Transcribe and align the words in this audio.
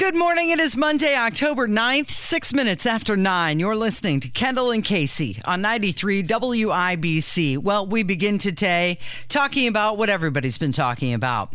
Good 0.00 0.14
morning. 0.14 0.48
It 0.48 0.60
is 0.60 0.78
Monday, 0.78 1.14
October 1.14 1.68
9th, 1.68 2.10
six 2.10 2.54
minutes 2.54 2.86
after 2.86 3.18
nine. 3.18 3.60
You're 3.60 3.76
listening 3.76 4.18
to 4.20 4.30
Kendall 4.30 4.70
and 4.70 4.82
Casey 4.82 5.36
on 5.44 5.60
93 5.60 6.22
WIBC. 6.22 7.58
Well, 7.58 7.86
we 7.86 8.02
begin 8.02 8.38
today 8.38 8.96
talking 9.28 9.68
about 9.68 9.98
what 9.98 10.08
everybody's 10.08 10.56
been 10.56 10.72
talking 10.72 11.12
about. 11.12 11.52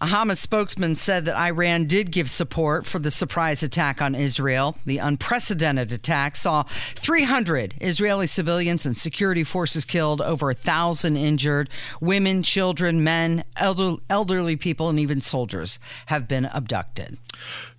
A 0.00 0.06
Hamas 0.06 0.36
spokesman 0.36 0.94
said 0.94 1.24
that 1.24 1.36
Iran 1.36 1.86
did 1.86 2.12
give 2.12 2.30
support 2.30 2.86
for 2.86 3.00
the 3.00 3.10
surprise 3.10 3.64
attack 3.64 4.00
on 4.00 4.14
Israel. 4.14 4.78
The 4.86 4.98
unprecedented 4.98 5.90
attack 5.90 6.36
saw 6.36 6.62
300 6.62 7.74
Israeli 7.80 8.28
civilians 8.28 8.86
and 8.86 8.96
security 8.96 9.42
forces 9.42 9.84
killed, 9.84 10.22
over 10.22 10.48
a 10.48 10.54
thousand 10.54 11.16
injured. 11.16 11.68
Women, 12.00 12.44
children, 12.44 13.02
men, 13.02 13.42
elder, 13.56 13.96
elderly 14.08 14.54
people, 14.54 14.88
and 14.88 15.00
even 15.00 15.20
soldiers 15.20 15.80
have 16.06 16.28
been 16.28 16.44
abducted. 16.44 17.18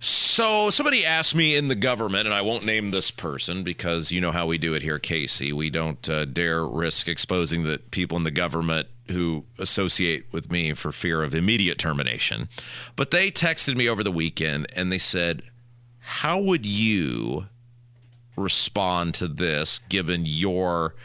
So 0.04 0.68
somebody 0.70 1.06
asked 1.06 1.36
me 1.36 1.54
in 1.54 1.68
the 1.68 1.76
government, 1.76 2.26
and 2.26 2.34
I 2.34 2.42
won't 2.42 2.64
name 2.64 2.90
this 2.90 3.12
person 3.12 3.62
because 3.62 4.10
you 4.10 4.20
know 4.20 4.32
how 4.32 4.48
we 4.48 4.58
do 4.58 4.74
it 4.74 4.82
here, 4.82 4.98
Casey. 4.98 5.52
We 5.52 5.70
don't 5.70 6.10
uh, 6.10 6.24
dare 6.24 6.66
risk 6.66 7.06
exposing 7.06 7.62
the 7.62 7.78
people 7.92 8.16
in 8.16 8.24
the 8.24 8.32
government 8.32 8.88
who 9.12 9.44
associate 9.60 10.24
with 10.32 10.50
me 10.50 10.72
for 10.72 10.90
fear 10.90 11.22
of 11.22 11.36
immediate 11.36 11.78
termination. 11.78 12.48
But 12.96 13.12
they 13.12 13.30
texted 13.30 13.76
me 13.76 13.88
over 13.88 14.02
the 14.02 14.10
weekend 14.10 14.66
and 14.74 14.90
they 14.90 14.98
said, 14.98 15.44
"How 16.00 16.40
would 16.40 16.66
you 16.66 17.46
respond 18.34 19.14
to 19.14 19.28
this 19.28 19.78
given 19.88 20.22
your 20.26 20.96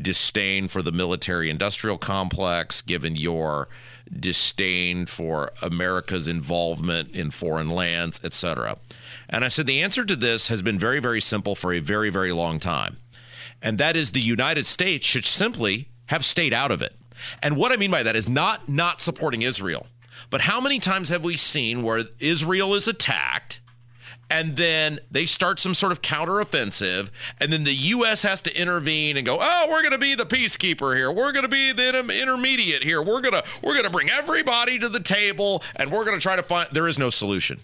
disdain 0.00 0.68
for 0.68 0.80
the 0.80 0.92
military 0.92 1.50
industrial 1.50 1.98
complex, 1.98 2.80
given 2.80 3.16
your 3.16 3.68
disdain 4.12 5.06
for 5.06 5.50
America's 5.62 6.28
involvement 6.28 7.14
in 7.14 7.30
foreign 7.30 7.70
lands, 7.70 8.20
etc. 8.22 8.76
And 9.28 9.44
I 9.44 9.48
said 9.48 9.66
the 9.66 9.82
answer 9.82 10.04
to 10.04 10.16
this 10.16 10.48
has 10.48 10.62
been 10.62 10.78
very, 10.78 11.00
very 11.00 11.20
simple 11.20 11.54
for 11.54 11.72
a 11.72 11.80
very, 11.80 12.10
very 12.10 12.32
long 12.32 12.58
time. 12.58 12.98
And 13.62 13.78
that 13.78 13.96
is 13.96 14.12
the 14.12 14.20
United 14.20 14.66
States 14.66 15.06
should 15.06 15.24
simply 15.24 15.88
have 16.06 16.24
stayed 16.24 16.52
out 16.52 16.70
of 16.70 16.82
it. 16.82 16.94
And 17.42 17.56
what 17.56 17.72
I 17.72 17.76
mean 17.76 17.90
by 17.90 18.02
that 18.02 18.16
is 18.16 18.28
not 18.28 18.68
not 18.68 19.00
supporting 19.00 19.42
Israel. 19.42 19.86
But 20.30 20.42
how 20.42 20.60
many 20.60 20.78
times 20.78 21.08
have 21.08 21.22
we 21.22 21.36
seen 21.36 21.82
where 21.82 22.04
Israel 22.18 22.74
is 22.74 22.88
attacked 22.88 23.60
and 24.30 24.56
then 24.56 24.98
they 25.10 25.26
start 25.26 25.60
some 25.60 25.74
sort 25.74 25.92
of 25.92 26.02
counteroffensive, 26.02 27.10
and 27.40 27.52
then 27.52 27.64
the 27.64 27.74
U.S. 27.74 28.22
has 28.22 28.42
to 28.42 28.60
intervene 28.60 29.16
and 29.16 29.24
go, 29.24 29.38
"Oh, 29.40 29.66
we're 29.68 29.82
going 29.82 29.92
to 29.92 29.98
be 29.98 30.14
the 30.14 30.26
peacekeeper 30.26 30.96
here. 30.96 31.10
We're 31.12 31.32
going 31.32 31.44
to 31.44 31.48
be 31.48 31.72
the 31.72 31.98
intermediate 31.98 32.82
here. 32.82 33.02
We're 33.02 33.20
gonna 33.20 33.42
we're 33.62 33.76
gonna 33.76 33.90
bring 33.90 34.10
everybody 34.10 34.78
to 34.78 34.88
the 34.88 35.00
table, 35.00 35.62
and 35.76 35.90
we're 35.90 36.04
going 36.04 36.16
to 36.16 36.22
try 36.22 36.36
to 36.36 36.42
find." 36.42 36.68
There 36.72 36.88
is 36.88 36.98
no 36.98 37.10
solution. 37.10 37.60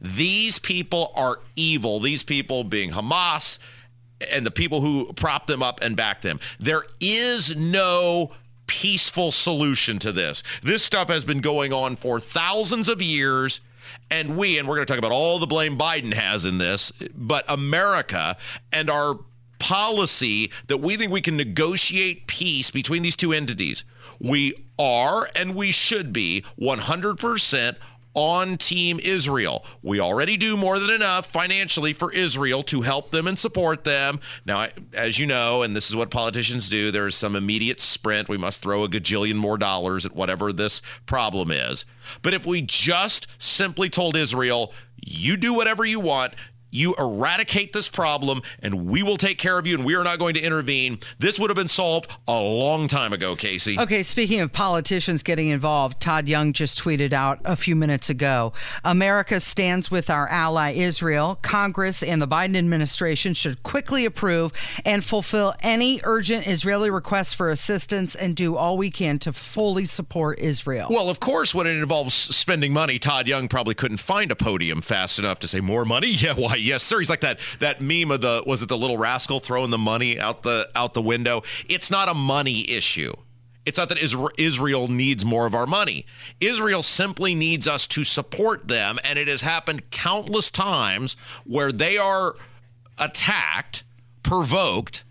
These 0.00 0.58
people 0.58 1.12
are 1.16 1.40
evil. 1.56 2.00
These 2.00 2.22
people 2.22 2.64
being 2.64 2.90
Hamas 2.90 3.58
and 4.32 4.44
the 4.44 4.50
people 4.50 4.80
who 4.80 5.12
prop 5.12 5.46
them 5.46 5.62
up 5.62 5.80
and 5.82 5.96
back 5.96 6.22
them. 6.22 6.40
There 6.58 6.84
is 7.00 7.56
no 7.56 8.32
peaceful 8.66 9.32
solution 9.32 9.98
to 10.00 10.12
this. 10.12 10.42
This 10.62 10.84
stuff 10.84 11.08
has 11.08 11.24
been 11.24 11.40
going 11.40 11.72
on 11.72 11.96
for 11.96 12.20
thousands 12.20 12.88
of 12.88 13.00
years. 13.00 13.60
And 14.10 14.36
we, 14.36 14.58
and 14.58 14.66
we're 14.66 14.76
going 14.76 14.86
to 14.86 14.92
talk 14.92 14.98
about 14.98 15.12
all 15.12 15.38
the 15.38 15.46
blame 15.46 15.76
Biden 15.76 16.12
has 16.12 16.44
in 16.44 16.58
this, 16.58 16.92
but 17.14 17.44
America 17.48 18.36
and 18.72 18.88
our 18.88 19.18
policy 19.58 20.50
that 20.68 20.78
we 20.78 20.96
think 20.96 21.12
we 21.12 21.20
can 21.20 21.36
negotiate 21.36 22.26
peace 22.26 22.70
between 22.70 23.02
these 23.02 23.16
two 23.16 23.32
entities. 23.32 23.84
We 24.20 24.54
are 24.78 25.28
and 25.34 25.54
we 25.54 25.72
should 25.72 26.12
be 26.12 26.44
100% 26.60 27.76
on 28.18 28.56
Team 28.56 28.98
Israel. 28.98 29.64
We 29.80 30.00
already 30.00 30.36
do 30.36 30.56
more 30.56 30.80
than 30.80 30.90
enough 30.90 31.26
financially 31.26 31.92
for 31.92 32.10
Israel 32.10 32.64
to 32.64 32.82
help 32.82 33.12
them 33.12 33.28
and 33.28 33.38
support 33.38 33.84
them. 33.84 34.18
Now, 34.44 34.66
as 34.92 35.20
you 35.20 35.26
know, 35.26 35.62
and 35.62 35.76
this 35.76 35.88
is 35.88 35.94
what 35.94 36.10
politicians 36.10 36.68
do, 36.68 36.90
there 36.90 37.06
is 37.06 37.14
some 37.14 37.36
immediate 37.36 37.78
sprint. 37.78 38.28
We 38.28 38.36
must 38.36 38.60
throw 38.60 38.82
a 38.82 38.88
gajillion 38.88 39.36
more 39.36 39.56
dollars 39.56 40.04
at 40.04 40.16
whatever 40.16 40.52
this 40.52 40.82
problem 41.06 41.52
is. 41.52 41.84
But 42.22 42.34
if 42.34 42.44
we 42.44 42.60
just 42.60 43.28
simply 43.40 43.88
told 43.88 44.16
Israel, 44.16 44.74
you 44.96 45.36
do 45.36 45.54
whatever 45.54 45.84
you 45.84 46.00
want, 46.00 46.34
you 46.70 46.94
eradicate 46.98 47.72
this 47.72 47.88
problem 47.88 48.42
and 48.60 48.86
we 48.88 49.02
will 49.02 49.16
take 49.16 49.38
care 49.38 49.58
of 49.58 49.66
you 49.66 49.74
and 49.74 49.84
we 49.84 49.94
are 49.94 50.04
not 50.04 50.18
going 50.18 50.34
to 50.34 50.40
intervene. 50.40 50.98
This 51.18 51.38
would 51.38 51.50
have 51.50 51.56
been 51.56 51.68
solved 51.68 52.10
a 52.26 52.40
long 52.40 52.88
time 52.88 53.12
ago, 53.12 53.36
Casey. 53.36 53.78
Okay, 53.78 54.02
speaking 54.02 54.40
of 54.40 54.52
politicians 54.52 55.22
getting 55.22 55.48
involved, 55.48 56.00
Todd 56.00 56.28
Young 56.28 56.52
just 56.52 56.82
tweeted 56.82 57.12
out 57.12 57.40
a 57.44 57.56
few 57.56 57.76
minutes 57.76 58.10
ago 58.10 58.52
America 58.84 59.40
stands 59.40 59.90
with 59.90 60.10
our 60.10 60.28
ally 60.28 60.72
Israel. 60.72 61.38
Congress 61.42 62.02
and 62.02 62.20
the 62.20 62.28
Biden 62.28 62.56
administration 62.56 63.34
should 63.34 63.62
quickly 63.62 64.04
approve 64.04 64.52
and 64.84 65.04
fulfill 65.04 65.54
any 65.60 66.00
urgent 66.04 66.46
Israeli 66.46 66.90
requests 66.90 67.32
for 67.32 67.50
assistance 67.50 68.14
and 68.14 68.36
do 68.36 68.56
all 68.56 68.76
we 68.76 68.90
can 68.90 69.18
to 69.20 69.32
fully 69.32 69.86
support 69.86 70.38
Israel. 70.38 70.88
Well, 70.90 71.08
of 71.08 71.20
course, 71.20 71.54
when 71.54 71.66
it 71.66 71.76
involves 71.76 72.14
spending 72.14 72.72
money, 72.72 72.98
Todd 72.98 73.28
Young 73.28 73.48
probably 73.48 73.74
couldn't 73.74 73.98
find 73.98 74.30
a 74.30 74.36
podium 74.36 74.80
fast 74.80 75.18
enough 75.18 75.38
to 75.40 75.48
say 75.48 75.60
more 75.60 75.84
money. 75.84 76.08
Yeah, 76.18 76.34
why? 76.34 76.56
Yes, 76.60 76.82
sir. 76.82 76.98
He's 76.98 77.10
like 77.10 77.20
that 77.20 77.38
that 77.60 77.80
meme 77.80 78.10
of 78.10 78.20
the 78.20 78.42
was 78.46 78.62
it 78.62 78.68
the 78.68 78.78
little 78.78 78.98
rascal 78.98 79.40
throwing 79.40 79.70
the 79.70 79.78
money 79.78 80.18
out 80.18 80.42
the 80.42 80.68
out 80.74 80.94
the 80.94 81.02
window. 81.02 81.42
It's 81.68 81.90
not 81.90 82.08
a 82.08 82.14
money 82.14 82.68
issue. 82.70 83.12
It's 83.66 83.76
not 83.76 83.90
that 83.90 83.98
Israel 84.38 84.88
needs 84.88 85.26
more 85.26 85.46
of 85.46 85.54
our 85.54 85.66
money. 85.66 86.06
Israel 86.40 86.82
simply 86.82 87.34
needs 87.34 87.68
us 87.68 87.86
to 87.88 88.02
support 88.02 88.66
them, 88.66 88.98
and 89.04 89.18
it 89.18 89.28
has 89.28 89.42
happened 89.42 89.90
countless 89.90 90.50
times 90.50 91.16
where 91.44 91.70
they 91.70 91.98
are 91.98 92.34
attacked, 92.96 93.84
provoked, 94.22 95.04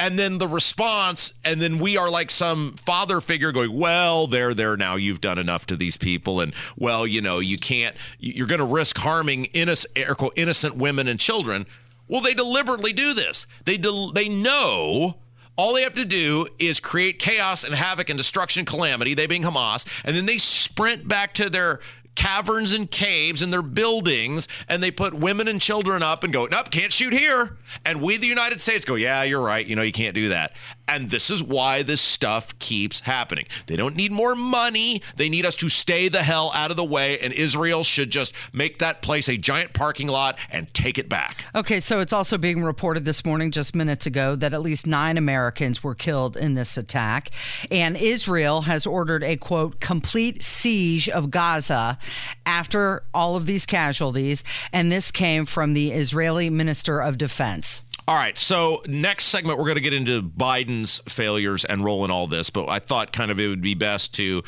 and 0.00 0.18
then 0.18 0.38
the 0.38 0.48
response 0.48 1.32
and 1.44 1.60
then 1.60 1.78
we 1.78 1.96
are 1.96 2.10
like 2.10 2.30
some 2.30 2.72
father 2.72 3.20
figure 3.20 3.52
going 3.52 3.76
well 3.76 4.26
there 4.26 4.54
there 4.54 4.76
now 4.76 4.96
you've 4.96 5.20
done 5.20 5.38
enough 5.38 5.66
to 5.66 5.76
these 5.76 5.96
people 5.98 6.40
and 6.40 6.54
well 6.76 7.06
you 7.06 7.20
know 7.20 7.38
you 7.38 7.58
can't 7.58 7.94
you're 8.18 8.46
going 8.46 8.60
to 8.60 8.66
risk 8.66 8.96
harming 8.98 9.44
innocent 9.46 9.92
innocent 10.36 10.76
women 10.76 11.06
and 11.06 11.20
children. 11.20 11.66
Well 12.08 12.20
they 12.20 12.34
deliberately 12.34 12.92
do 12.92 13.14
this. 13.14 13.46
They 13.64 13.76
del- 13.76 14.12
they 14.12 14.28
know 14.28 15.16
all 15.56 15.74
they 15.74 15.82
have 15.82 15.94
to 15.94 16.04
do 16.04 16.46
is 16.58 16.80
create 16.80 17.18
chaos 17.18 17.64
and 17.64 17.74
havoc 17.74 18.08
and 18.08 18.16
destruction 18.16 18.64
calamity. 18.64 19.14
They 19.14 19.26
being 19.26 19.42
hamas 19.42 19.86
and 20.04 20.16
then 20.16 20.26
they 20.26 20.38
sprint 20.38 21.06
back 21.06 21.34
to 21.34 21.50
their 21.50 21.80
caverns 22.14 22.72
and 22.72 22.90
caves 22.90 23.42
and 23.42 23.52
their 23.52 23.62
buildings 23.62 24.48
and 24.68 24.82
they 24.82 24.90
put 24.90 25.14
women 25.14 25.46
and 25.46 25.60
children 25.60 26.02
up 26.02 26.24
and 26.24 26.32
go, 26.32 26.46
nope, 26.46 26.70
can't 26.70 26.92
shoot 26.92 27.12
here. 27.12 27.56
And 27.84 28.02
we, 28.02 28.16
the 28.16 28.26
United 28.26 28.60
States, 28.60 28.84
go, 28.84 28.94
yeah, 28.94 29.22
you're 29.22 29.42
right. 29.42 29.66
You 29.66 29.76
know, 29.76 29.82
you 29.82 29.92
can't 29.92 30.14
do 30.14 30.28
that. 30.28 30.52
And 30.88 31.08
this 31.08 31.30
is 31.30 31.42
why 31.42 31.82
this 31.82 32.00
stuff 32.00 32.58
keeps 32.58 33.00
happening. 33.00 33.46
They 33.66 33.76
don't 33.76 33.94
need 33.94 34.10
more 34.10 34.34
money. 34.34 35.02
They 35.16 35.28
need 35.28 35.46
us 35.46 35.54
to 35.56 35.68
stay 35.68 36.08
the 36.08 36.22
hell 36.22 36.50
out 36.52 36.72
of 36.72 36.76
the 36.76 36.84
way. 36.84 37.18
And 37.20 37.32
Israel 37.32 37.84
should 37.84 38.10
just 38.10 38.34
make 38.52 38.80
that 38.80 39.00
place 39.00 39.28
a 39.28 39.36
giant 39.36 39.72
parking 39.72 40.08
lot 40.08 40.38
and 40.50 40.72
take 40.74 40.98
it 40.98 41.08
back. 41.08 41.44
Okay, 41.54 41.78
so 41.78 42.00
it's 42.00 42.12
also 42.12 42.38
being 42.38 42.64
reported 42.64 43.04
this 43.04 43.24
morning, 43.24 43.52
just 43.52 43.74
minutes 43.74 44.06
ago, 44.06 44.34
that 44.34 44.52
at 44.52 44.62
least 44.62 44.86
nine 44.86 45.16
Americans 45.16 45.84
were 45.84 45.94
killed 45.94 46.36
in 46.36 46.54
this 46.54 46.76
attack. 46.76 47.30
And 47.70 47.96
Israel 47.96 48.62
has 48.62 48.84
ordered 48.84 49.22
a 49.22 49.36
quote, 49.36 49.78
complete 49.80 50.42
siege 50.42 51.08
of 51.08 51.30
Gaza 51.30 51.98
after 52.46 53.04
all 53.14 53.36
of 53.36 53.46
these 53.46 53.64
casualties. 53.64 54.42
And 54.72 54.90
this 54.90 55.12
came 55.12 55.46
from 55.46 55.74
the 55.74 55.92
Israeli 55.92 56.50
Minister 56.50 57.00
of 57.00 57.16
Defense. 57.16 57.59
All 58.10 58.16
right. 58.16 58.36
So 58.36 58.82
next 58.88 59.26
segment, 59.26 59.56
we're 59.56 59.66
going 59.66 59.76
to 59.76 59.80
get 59.80 59.94
into 59.94 60.20
Biden's 60.20 61.00
failures 61.08 61.64
and 61.64 61.84
role 61.84 62.04
in 62.04 62.10
all 62.10 62.26
this. 62.26 62.50
But 62.50 62.68
I 62.68 62.80
thought 62.80 63.12
kind 63.12 63.30
of 63.30 63.38
it 63.38 63.46
would 63.46 63.62
be 63.62 63.76
best 63.76 64.14
to 64.14 64.42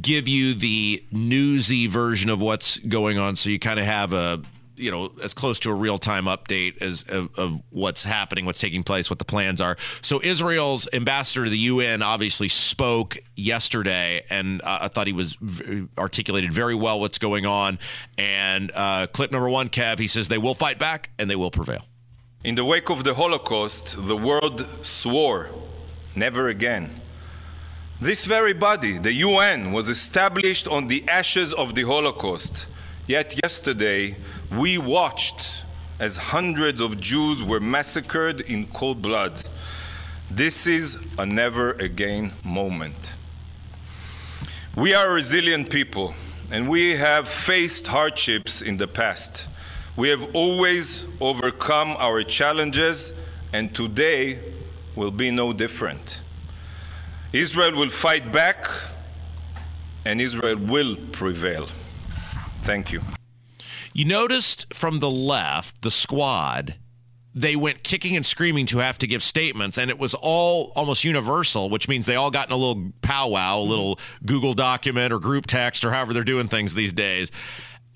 give 0.00 0.26
you 0.26 0.54
the 0.54 1.04
newsy 1.12 1.88
version 1.88 2.30
of 2.30 2.40
what's 2.40 2.78
going 2.78 3.18
on, 3.18 3.36
so 3.36 3.50
you 3.50 3.58
kind 3.58 3.78
of 3.78 3.84
have 3.84 4.14
a 4.14 4.40
you 4.76 4.90
know 4.90 5.12
as 5.22 5.34
close 5.34 5.58
to 5.58 5.70
a 5.70 5.74
real 5.74 5.98
time 5.98 6.24
update 6.24 6.80
as 6.80 7.02
of, 7.02 7.38
of, 7.38 7.60
what's 7.68 8.02
happening, 8.02 8.46
what's 8.46 8.60
taking 8.60 8.82
place, 8.82 9.10
what 9.10 9.18
the 9.18 9.26
plans 9.26 9.60
are. 9.60 9.76
So 10.00 10.18
Israel's 10.22 10.88
ambassador 10.94 11.44
to 11.44 11.50
the 11.50 11.58
UN 11.58 12.00
obviously 12.00 12.48
spoke 12.48 13.18
yesterday, 13.34 14.24
and 14.30 14.62
uh, 14.62 14.78
I 14.80 14.88
thought 14.88 15.06
he 15.06 15.12
was 15.12 15.36
v- 15.42 15.86
articulated 15.98 16.50
very 16.50 16.74
well 16.74 16.98
what's 16.98 17.18
going 17.18 17.44
on. 17.44 17.78
And 18.16 18.72
uh, 18.74 19.06
clip 19.08 19.32
number 19.32 19.50
one, 19.50 19.68
Kev, 19.68 19.98
he 19.98 20.06
says 20.06 20.28
they 20.28 20.38
will 20.38 20.54
fight 20.54 20.78
back 20.78 21.10
and 21.18 21.28
they 21.28 21.36
will 21.36 21.50
prevail. 21.50 21.84
In 22.44 22.54
the 22.54 22.64
wake 22.64 22.90
of 22.90 23.02
the 23.02 23.14
Holocaust, 23.14 23.96
the 24.06 24.16
world 24.16 24.66
swore 24.82 25.48
never 26.14 26.48
again. 26.48 26.90
This 28.00 28.26
very 28.26 28.52
body, 28.52 28.98
the 28.98 29.12
UN, 29.12 29.72
was 29.72 29.88
established 29.88 30.68
on 30.68 30.88
the 30.88 31.08
ashes 31.08 31.52
of 31.54 31.74
the 31.74 31.82
Holocaust. 31.82 32.66
Yet 33.06 33.40
yesterday, 33.42 34.16
we 34.52 34.78
watched 34.78 35.64
as 35.98 36.16
hundreds 36.18 36.80
of 36.80 37.00
Jews 37.00 37.42
were 37.42 37.60
massacred 37.60 38.42
in 38.42 38.66
cold 38.66 39.00
blood. 39.00 39.42
This 40.30 40.66
is 40.66 40.98
a 41.18 41.24
never 41.24 41.72
again 41.72 42.32
moment. 42.44 43.14
We 44.76 44.92
are 44.92 45.10
resilient 45.10 45.70
people, 45.70 46.14
and 46.52 46.68
we 46.68 46.96
have 46.96 47.28
faced 47.28 47.86
hardships 47.86 48.60
in 48.60 48.76
the 48.76 48.86
past. 48.86 49.48
We 49.96 50.10
have 50.10 50.34
always 50.34 51.06
overcome 51.22 51.96
our 51.98 52.22
challenges, 52.22 53.14
and 53.54 53.74
today 53.74 54.38
will 54.94 55.10
be 55.10 55.30
no 55.30 55.54
different. 55.54 56.20
Israel 57.32 57.74
will 57.74 57.88
fight 57.88 58.30
back, 58.30 58.66
and 60.04 60.20
Israel 60.20 60.58
will 60.58 60.96
prevail. 61.12 61.68
Thank 62.60 62.92
you. 62.92 63.00
You 63.94 64.04
noticed 64.04 64.74
from 64.74 64.98
the 64.98 65.10
left, 65.10 65.80
the 65.80 65.90
squad, 65.90 66.74
they 67.34 67.56
went 67.56 67.82
kicking 67.82 68.16
and 68.16 68.26
screaming 68.26 68.66
to 68.66 68.78
have 68.78 68.98
to 68.98 69.06
give 69.06 69.22
statements, 69.22 69.78
and 69.78 69.88
it 69.88 69.98
was 69.98 70.12
all 70.12 70.72
almost 70.76 71.04
universal, 71.04 71.70
which 71.70 71.88
means 71.88 72.04
they 72.04 72.16
all 72.16 72.30
got 72.30 72.48
in 72.48 72.52
a 72.52 72.56
little 72.56 72.92
powwow, 73.00 73.58
a 73.58 73.60
little 73.60 73.98
Google 74.26 74.52
document 74.52 75.10
or 75.10 75.18
group 75.18 75.46
text 75.46 75.86
or 75.86 75.92
however 75.92 76.12
they're 76.12 76.22
doing 76.22 76.48
things 76.48 76.74
these 76.74 76.92
days 76.92 77.30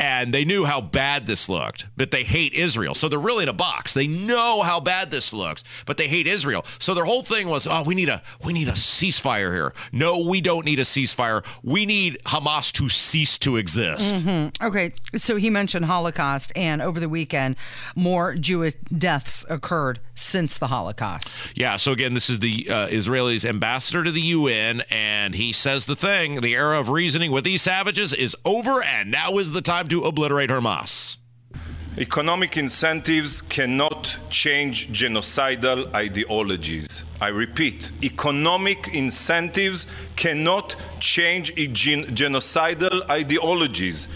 and 0.01 0.33
they 0.33 0.47
knew 0.47 0.65
how 0.65 0.81
bad 0.81 1.27
this 1.27 1.49
looked, 1.49 1.87
but 1.95 2.11
they 2.11 2.25
hate 2.25 2.55
Israel. 2.55 2.95
So 2.95 3.09
they're 3.09 3.19
really 3.19 3.43
in 3.43 3.51
a 3.51 3.55
box. 3.55 3.93
They 3.93 4.07
know 4.07 4.63
how 4.63 4.81
bad 4.81 5.11
this 5.11 5.35
looks, 5.35 5.63
but 5.85 5.99
they 5.99 6.09
hate 6.09 6.27
Israel. 6.27 6.65
So 6.79 6.95
their 6.95 7.05
whole 7.05 7.23
thing 7.23 7.49
was, 7.49 7.67
"Oh, 7.67 7.83
we 7.85 7.95
need 7.95 8.09
a 8.09 8.23
we 8.43 8.55
need 8.55 8.69
a 8.69 8.73
ceasefire 8.73 9.55
here." 9.55 9.75
No, 9.93 10.19
we 10.27 10.41
don't 10.41 10.65
need 10.65 10.79
a 10.79 10.85
ceasefire. 10.85 11.45
We 11.63 11.85
need 11.85 12.19
Hamas 12.25 12.73
to 12.73 12.89
cease 12.89 13.37
to 13.39 13.57
exist. 13.57 14.17
Mm-hmm. 14.17 14.67
Okay, 14.67 14.93
so 15.17 15.37
he 15.37 15.51
mentioned 15.51 15.85
Holocaust, 15.85 16.51
and 16.57 16.81
over 16.81 16.99
the 16.99 17.09
weekend, 17.09 17.57
more 17.95 18.35
Jewish 18.35 18.75
deaths 18.97 19.45
occurred 19.51 20.01
since 20.15 20.57
the 20.57 20.69
Holocaust. 20.69 21.39
Yeah. 21.55 21.77
So 21.77 21.93
again, 21.93 22.15
this 22.15 22.31
is 22.31 22.39
the 22.39 22.67
uh, 22.71 22.89
Israelis' 22.89 23.45
ambassador 23.45 24.03
to 24.05 24.11
the 24.11 24.21
UN, 24.21 24.83
and 24.91 25.35
he 25.35 25.53
says 25.53 25.85
the 25.85 25.97
thing: 25.97 26.41
the 26.41 26.55
era 26.55 26.81
of 26.81 26.89
reasoning 26.89 27.33
with 27.33 27.45
these 27.45 27.61
savages 27.61 28.15
is 28.15 28.35
over, 28.47 28.83
and 28.83 29.11
now 29.11 29.37
is 29.37 29.53
the 29.53 29.61
time 29.61 29.89
to 29.91 30.05
obliterate 30.05 30.51
Hamas. 30.51 31.17
Economic 31.99 32.57
incentives 32.57 33.43
cannot 33.43 34.17
change 34.31 34.89
genocidal 34.93 35.93
ideologies. 35.95 37.03
I 37.21 37.29
repeat, 37.29 37.91
economic 38.03 38.95
incentives 38.95 39.89
cannot 40.15 40.77
change 41.01 41.53
gen- 41.73 42.05
genocidal 42.15 43.11
ideologies. 43.11 44.07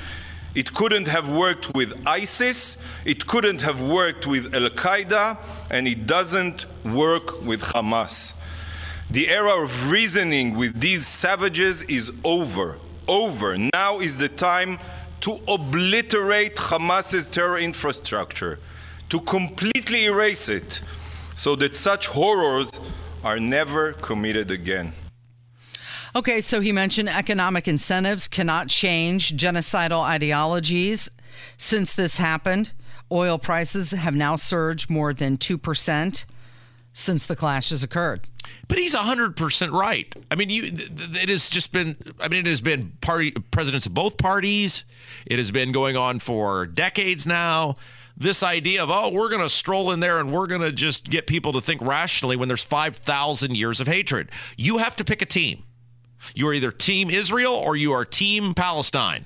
It 0.55 0.73
couldn't 0.73 1.09
have 1.09 1.29
worked 1.29 1.75
with 1.75 2.06
ISIS, 2.06 2.76
it 3.05 3.26
couldn't 3.26 3.61
have 3.62 3.82
worked 3.82 4.29
with 4.29 4.55
Al 4.55 4.71
Qaeda, 4.71 5.37
and 5.69 5.88
it 5.88 6.06
doesn't 6.06 6.67
work 6.85 7.43
with 7.44 7.61
Hamas. 7.61 8.32
The 9.11 9.29
era 9.29 9.61
of 9.62 9.91
reasoning 9.91 10.56
with 10.56 10.81
these 10.81 11.05
savages 11.05 11.82
is 11.82 12.12
over. 12.23 12.79
Over. 13.09 13.59
Now 13.59 13.99
is 13.99 14.17
the 14.17 14.29
time 14.29 14.79
to 15.25 15.41
obliterate 15.49 16.55
Hamas's 16.55 17.26
terror 17.26 17.59
infrastructure, 17.59 18.59
to 19.09 19.19
completely 19.21 20.05
erase 20.05 20.50
it, 20.50 20.82
so 21.35 21.56
that 21.56 21.75
such 21.75 22.09
horrors 22.09 22.79
are 23.23 23.41
never 23.41 23.94
committed 23.94 24.50
again. 24.50 24.93
Okay, 26.15 26.43
so 26.43 26.61
he 26.61 26.73
mentioned 26.73 27.09
economic 27.09 27.67
incentives 27.67 28.29
cannot 28.29 28.69
change 28.69 29.35
genocidal 29.35 30.03
ideologies. 30.03 31.11
Since 31.56 31.94
this 31.94 32.19
happened, 32.19 32.73
oil 33.11 33.38
prices 33.38 33.93
have 33.93 34.15
now 34.15 34.37
surged 34.37 34.91
more 34.91 35.15
than 35.15 35.38
2% 35.38 36.26
since 36.94 37.26
the 37.26 37.37
clashes 37.37 37.82
occurred. 37.82 38.26
But 38.69 38.79
he's 38.79 38.94
100% 38.94 39.73
right. 39.73 40.14
I 40.31 40.37
mean, 40.37 40.49
you 40.49 40.62
it 40.64 41.29
has 41.29 41.50
just 41.50 41.73
been 41.73 41.96
I 42.20 42.29
mean, 42.29 42.46
it 42.46 42.49
has 42.49 42.62
been 42.62 42.93
party 43.02 43.32
presidents 43.32 43.85
of 43.85 43.93
both 43.93 44.17
parties. 44.17 44.85
It 45.26 45.38
has 45.38 45.50
been 45.50 45.73
going 45.73 45.96
on 45.96 46.20
for 46.20 46.64
decades 46.64 47.26
now. 47.26 47.76
This 48.17 48.44
idea 48.44 48.81
of, 48.81 48.91
oh, 48.93 49.11
we're 49.12 49.29
going 49.29 49.43
to 49.43 49.49
stroll 49.49 49.91
in 49.91 49.99
there 49.99 50.20
and 50.20 50.32
we're 50.32 50.46
going 50.46 50.61
to 50.61 50.70
just 50.70 51.11
get 51.11 51.26
people 51.26 51.52
to 51.55 51.61
think 51.61 51.82
rationally 51.82 52.37
when 52.37 52.46
there's 52.46 52.62
5,000 52.62 53.56
years 53.56 53.81
of 53.81 53.88
hatred. 53.88 54.31
You 54.56 54.79
have 54.79 54.94
to 54.97 55.05
pick 55.05 55.20
a 55.20 55.26
team. 55.26 55.64
You 56.32 56.47
are 56.47 56.55
either 56.55 56.70
team 56.70 57.11
Israel 57.11 57.52
or 57.52 57.75
you 57.75 57.90
are 57.93 58.05
team 58.05 58.55
Palestine. 58.55 59.25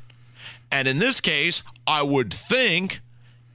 And 0.73 0.89
in 0.89 1.01
this 1.01 1.21
case, 1.21 1.63
I 1.87 2.03
would 2.03 2.33
think 2.33 3.01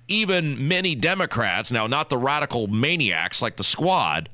even 0.08 0.68
many 0.68 0.96
Democrats, 0.96 1.72
now 1.72 1.88
not 1.88 2.10
the 2.10 2.18
radical 2.18 2.68
maniacs 2.68 3.42
like 3.42 3.58
the 3.58 3.64
squad, 3.64 4.30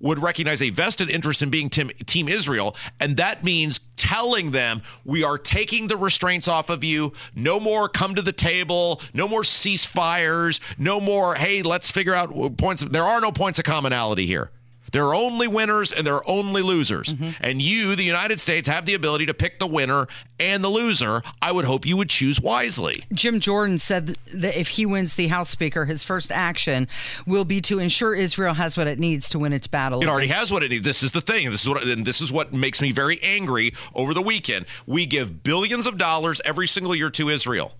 would 0.00 0.18
recognize 0.18 0.60
a 0.60 0.70
vested 0.70 1.08
interest 1.08 1.42
in 1.42 1.50
being 1.50 1.70
team, 1.70 1.88
team 2.04 2.28
Israel. 2.28 2.76
And 3.00 3.16
that 3.16 3.42
means 3.42 3.80
telling 3.96 4.50
them 4.50 4.82
we 5.04 5.24
are 5.24 5.38
taking 5.38 5.86
the 5.86 5.96
restraints 5.96 6.46
off 6.46 6.68
of 6.68 6.84
you. 6.84 7.12
No 7.34 7.58
more 7.58 7.88
come 7.88 8.14
to 8.14 8.22
the 8.22 8.32
table. 8.32 9.00
No 9.14 9.26
more 9.26 9.42
ceasefires. 9.42 10.60
No 10.78 11.00
more, 11.00 11.36
hey, 11.36 11.62
let's 11.62 11.90
figure 11.90 12.14
out 12.14 12.58
points. 12.58 12.84
There 12.84 13.02
are 13.02 13.20
no 13.20 13.32
points 13.32 13.58
of 13.58 13.64
commonality 13.64 14.26
here. 14.26 14.50
There 14.92 15.04
are 15.06 15.14
only 15.14 15.48
winners 15.48 15.92
and 15.92 16.06
there 16.06 16.14
are 16.14 16.28
only 16.28 16.62
losers. 16.62 17.14
Mm-hmm. 17.14 17.30
And 17.40 17.60
you, 17.60 17.96
the 17.96 18.04
United 18.04 18.40
States, 18.40 18.68
have 18.68 18.86
the 18.86 18.94
ability 18.94 19.26
to 19.26 19.34
pick 19.34 19.58
the 19.58 19.66
winner 19.66 20.06
and 20.38 20.62
the 20.62 20.68
loser. 20.68 21.22
I 21.42 21.52
would 21.52 21.64
hope 21.64 21.86
you 21.86 21.96
would 21.96 22.10
choose 22.10 22.40
wisely. 22.40 23.04
Jim 23.12 23.40
Jordan 23.40 23.78
said 23.78 24.08
that 24.34 24.56
if 24.56 24.68
he 24.68 24.86
wins 24.86 25.16
the 25.16 25.28
House 25.28 25.50
Speaker, 25.50 25.84
his 25.84 26.02
first 26.02 26.30
action 26.30 26.86
will 27.26 27.44
be 27.44 27.60
to 27.62 27.78
ensure 27.78 28.14
Israel 28.14 28.54
has 28.54 28.76
what 28.76 28.86
it 28.86 28.98
needs 28.98 29.28
to 29.30 29.38
win 29.38 29.52
its 29.52 29.66
battle. 29.66 30.02
It 30.02 30.08
already 30.08 30.28
has 30.28 30.52
what 30.52 30.62
it 30.62 30.70
needs. 30.70 30.84
This 30.84 31.02
is 31.02 31.12
the 31.12 31.20
thing. 31.20 31.50
This 31.50 31.62
is 31.62 31.68
what 31.68 31.84
and 31.84 32.06
this 32.06 32.20
is 32.20 32.30
what 32.30 32.52
makes 32.52 32.80
me 32.80 32.92
very 32.92 33.18
angry 33.22 33.72
over 33.94 34.14
the 34.14 34.22
weekend. 34.22 34.66
We 34.86 35.06
give 35.06 35.42
billions 35.42 35.86
of 35.86 35.98
dollars 35.98 36.40
every 36.44 36.66
single 36.66 36.94
year 36.94 37.10
to 37.10 37.28
Israel. 37.28 37.72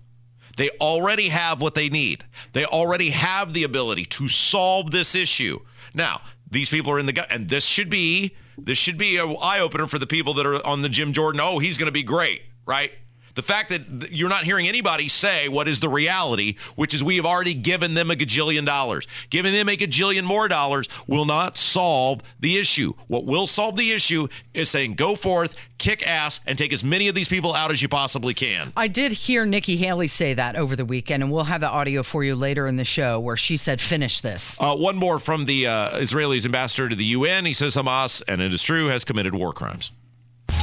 They 0.57 0.69
already 0.81 1.29
have 1.29 1.61
what 1.61 1.75
they 1.75 1.89
need. 1.89 2.23
They 2.53 2.65
already 2.65 3.09
have 3.09 3.53
the 3.53 3.63
ability 3.63 4.05
to 4.05 4.29
solve 4.29 4.91
this 4.91 5.15
issue. 5.15 5.59
Now, 5.93 6.21
these 6.55 6.69
people 6.69 6.91
are 6.91 6.99
in 6.99 7.05
the 7.05 7.13
gut, 7.13 7.27
and 7.29 7.49
this 7.49 7.65
should 7.65 7.89
be 7.89 8.35
this 8.57 8.77
should 8.77 8.97
be 8.97 9.17
an 9.17 9.35
eye 9.41 9.59
opener 9.59 9.87
for 9.87 9.99
the 9.99 10.07
people 10.07 10.33
that 10.35 10.45
are 10.45 10.65
on 10.65 10.81
the 10.81 10.89
Jim 10.89 11.11
Jordan. 11.13 11.41
Oh, 11.43 11.59
he's 11.59 11.77
going 11.77 11.87
to 11.87 11.91
be 11.91 12.03
great, 12.03 12.41
right? 12.65 12.91
The 13.35 13.43
fact 13.43 13.69
that 13.69 14.11
you're 14.11 14.29
not 14.29 14.45
hearing 14.45 14.67
anybody 14.67 15.09
say 15.09 15.49
what 15.49 15.67
is 15.67 15.81
the 15.81 15.89
reality, 15.89 16.55
which 16.75 16.93
is 16.93 17.03
we 17.03 17.17
have 17.17 17.25
already 17.25 17.53
given 17.53 17.93
them 17.93 18.09
a 18.09 18.15
gajillion 18.15 18.65
dollars. 18.65 19.07
Giving 19.29 19.51
them 19.51 19.67
a 19.67 19.75
gajillion 19.75 20.23
more 20.23 20.47
dollars 20.47 20.87
will 21.05 21.25
not 21.25 21.57
solve 21.57 22.21
the 22.39 22.57
issue. 22.57 22.93
What 23.07 23.25
will 23.25 23.45
solve 23.45 23.75
the 23.75 23.91
issue 23.91 24.29
is 24.53 24.69
saying 24.69 24.93
go 24.93 25.17
forth, 25.17 25.55
kick 25.77 26.07
ass, 26.07 26.39
and 26.47 26.57
take 26.57 26.71
as 26.71 26.81
many 26.83 27.09
of 27.09 27.15
these 27.15 27.27
people 27.27 27.53
out 27.53 27.71
as 27.71 27.81
you 27.81 27.89
possibly 27.89 28.33
can. 28.33 28.71
I 28.77 28.87
did 28.87 29.11
hear 29.11 29.45
Nikki 29.45 29.75
Haley 29.75 30.07
say 30.07 30.33
that 30.33 30.55
over 30.55 30.77
the 30.77 30.85
weekend, 30.85 31.21
and 31.21 31.31
we'll 31.31 31.43
have 31.43 31.59
the 31.59 31.69
audio 31.69 32.03
for 32.03 32.23
you 32.23 32.35
later 32.35 32.67
in 32.67 32.77
the 32.77 32.85
show 32.85 33.19
where 33.19 33.37
she 33.37 33.57
said, 33.57 33.81
finish 33.81 34.21
this. 34.21 34.57
Uh, 34.61 34.75
one 34.75 34.95
more 34.95 35.19
from 35.19 35.43
the 35.45 35.67
uh, 35.67 35.99
Israelis 35.99 36.45
ambassador 36.45 36.87
to 36.87 36.95
the 36.95 37.05
UN. 37.05 37.43
He 37.43 37.53
says 37.53 37.75
Hamas, 37.75 38.23
and 38.29 38.41
it 38.41 38.53
is 38.53 38.63
true, 38.63 38.87
has 38.87 39.03
committed 39.03 39.35
war 39.35 39.51
crimes. 39.51 39.91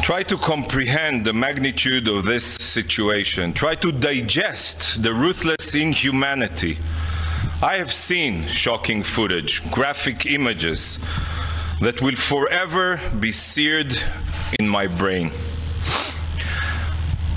Try 0.03 0.25
to 0.25 0.37
comprehend 0.37 1.25
the 1.25 1.33
magnitude 1.33 2.09
of 2.09 2.25
this 2.25 2.45
situation. 2.45 3.53
Try 3.53 3.77
to 3.77 3.93
digest 3.93 5.01
the 5.01 5.15
ruthless 5.15 5.77
inhumanity. 5.77 6.79
I 7.63 7.77
have 7.77 7.93
seen 7.93 8.45
shocking 8.49 9.05
footage, 9.05 9.63
graphic 9.71 10.27
images 10.27 10.99
that 11.81 12.03
will 12.03 12.17
forever 12.17 13.01
be 13.21 13.31
seared 13.31 13.97
in 14.59 14.69
my 14.69 14.89
brain. 14.89 15.31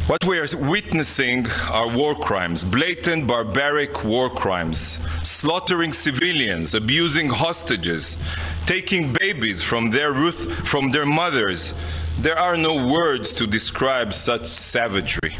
What 0.07 0.25
we 0.25 0.39
are 0.39 0.47
witnessing 0.57 1.45
are 1.71 1.95
war 1.95 2.15
crimes, 2.15 2.63
blatant 2.63 3.27
barbaric 3.27 4.03
war 4.03 4.27
crimes, 4.31 4.99
slaughtering 5.21 5.93
civilians, 5.93 6.73
abusing 6.73 7.29
hostages, 7.29 8.17
taking 8.65 9.13
babies 9.13 9.61
from 9.61 9.91
their, 9.91 10.31
from 10.31 10.89
their 10.89 11.05
mothers, 11.05 11.75
there 12.19 12.37
are 12.37 12.55
no 12.57 12.87
words 12.87 13.33
to 13.33 13.47
describe 13.47 14.13
such 14.13 14.45
savagery. 14.45 15.35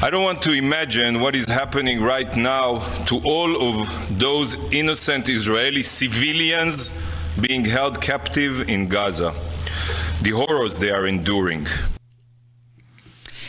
I 0.00 0.10
don't 0.10 0.22
want 0.22 0.42
to 0.42 0.52
imagine 0.52 1.20
what 1.20 1.36
is 1.36 1.46
happening 1.46 2.02
right 2.02 2.36
now 2.36 2.80
to 3.06 3.20
all 3.24 3.70
of 3.70 4.18
those 4.18 4.56
innocent 4.72 5.28
Israeli 5.28 5.82
civilians 5.82 6.90
being 7.40 7.64
held 7.64 8.00
captive 8.00 8.68
in 8.68 8.88
Gaza, 8.88 9.34
the 10.22 10.30
horrors 10.30 10.78
they 10.78 10.90
are 10.90 11.06
enduring. 11.06 11.66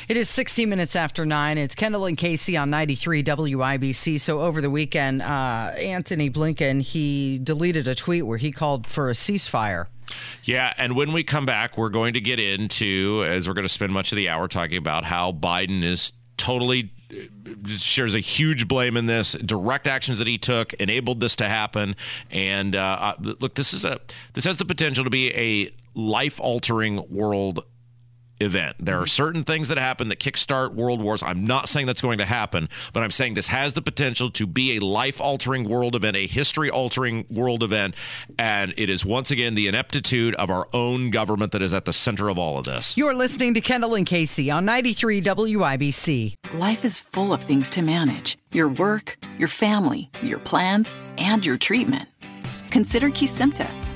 It 0.07 0.17
is 0.17 0.29
60 0.29 0.65
minutes 0.65 0.95
after 0.95 1.25
nine. 1.25 1.57
It's 1.57 1.75
Kendall 1.75 2.05
and 2.05 2.17
Casey 2.17 2.57
on 2.57 2.69
93 2.69 3.23
WIBC. 3.23 4.19
So 4.19 4.41
over 4.41 4.61
the 4.61 4.69
weekend, 4.69 5.21
uh, 5.21 5.71
Antony 5.77 6.29
Blinken 6.29 6.81
he 6.81 7.39
deleted 7.39 7.87
a 7.87 7.95
tweet 7.95 8.25
where 8.25 8.37
he 8.37 8.51
called 8.51 8.85
for 8.85 9.09
a 9.09 9.13
ceasefire. 9.13 9.87
Yeah, 10.43 10.73
and 10.77 10.95
when 10.95 11.13
we 11.13 11.23
come 11.23 11.45
back, 11.45 11.77
we're 11.77 11.89
going 11.89 12.13
to 12.13 12.21
get 12.21 12.39
into, 12.39 13.23
as 13.25 13.47
we're 13.47 13.53
going 13.53 13.65
to 13.65 13.69
spend 13.69 13.93
much 13.93 14.11
of 14.11 14.15
the 14.17 14.29
hour 14.29 14.47
talking 14.47 14.77
about 14.77 15.05
how 15.05 15.31
Biden 15.31 15.83
is 15.83 16.11
totally 16.37 16.91
shares 17.67 18.15
a 18.15 18.19
huge 18.19 18.67
blame 18.67 18.97
in 18.97 19.05
this 19.05 19.33
direct 19.33 19.87
actions 19.87 20.17
that 20.19 20.27
he 20.27 20.37
took 20.37 20.73
enabled 20.73 21.19
this 21.19 21.35
to 21.35 21.47
happen 21.47 21.95
and 22.31 22.75
uh, 22.75 23.13
uh 23.19 23.35
look 23.39 23.53
this 23.53 23.71
is 23.71 23.85
a 23.85 23.99
this 24.33 24.43
has 24.45 24.57
the 24.57 24.65
potential 24.65 25.03
to 25.03 25.11
be 25.11 25.31
a 25.35 25.69
life 25.93 26.39
altering 26.39 27.03
world 27.09 27.63
event. 28.43 28.75
There 28.79 28.99
are 28.99 29.07
certain 29.07 29.43
things 29.43 29.67
that 29.69 29.77
happen 29.77 30.09
that 30.09 30.19
kickstart 30.19 30.73
world 30.73 31.01
wars. 31.01 31.23
I'm 31.23 31.45
not 31.45 31.69
saying 31.69 31.87
that's 31.87 32.01
going 32.01 32.19
to 32.19 32.25
happen, 32.25 32.69
but 32.93 33.03
I'm 33.03 33.11
saying 33.11 33.33
this 33.33 33.47
has 33.47 33.73
the 33.73 33.81
potential 33.81 34.29
to 34.31 34.45
be 34.45 34.77
a 34.77 34.79
life 34.79 35.19
altering 35.19 35.67
world 35.67 35.95
event, 35.95 36.15
a 36.15 36.27
history 36.27 36.69
altering 36.69 37.25
world 37.29 37.63
event. 37.63 37.95
And 38.37 38.73
it 38.77 38.89
is 38.89 39.05
once 39.05 39.31
again 39.31 39.55
the 39.55 39.67
ineptitude 39.67 40.35
of 40.35 40.49
our 40.49 40.67
own 40.73 41.09
government 41.09 41.51
that 41.53 41.61
is 41.61 41.73
at 41.73 41.85
the 41.85 41.93
center 41.93 42.29
of 42.29 42.37
all 42.37 42.57
of 42.59 42.65
this. 42.65 42.97
You're 42.97 43.15
listening 43.15 43.53
to 43.55 43.61
Kendall 43.61 43.95
and 43.95 44.05
Casey 44.05 44.51
on 44.51 44.65
93 44.65 45.21
WIBC. 45.21 46.35
Life 46.53 46.85
is 46.85 46.99
full 46.99 47.33
of 47.33 47.41
things 47.41 47.69
to 47.71 47.81
manage 47.81 48.37
your 48.51 48.67
work, 48.67 49.17
your 49.37 49.47
family, 49.47 50.11
your 50.21 50.37
plans, 50.39 50.95
and 51.17 51.43
your 51.45 51.57
treatment. 51.57 52.07
Consider 52.69 53.09
Kesimpta, 53.09 53.69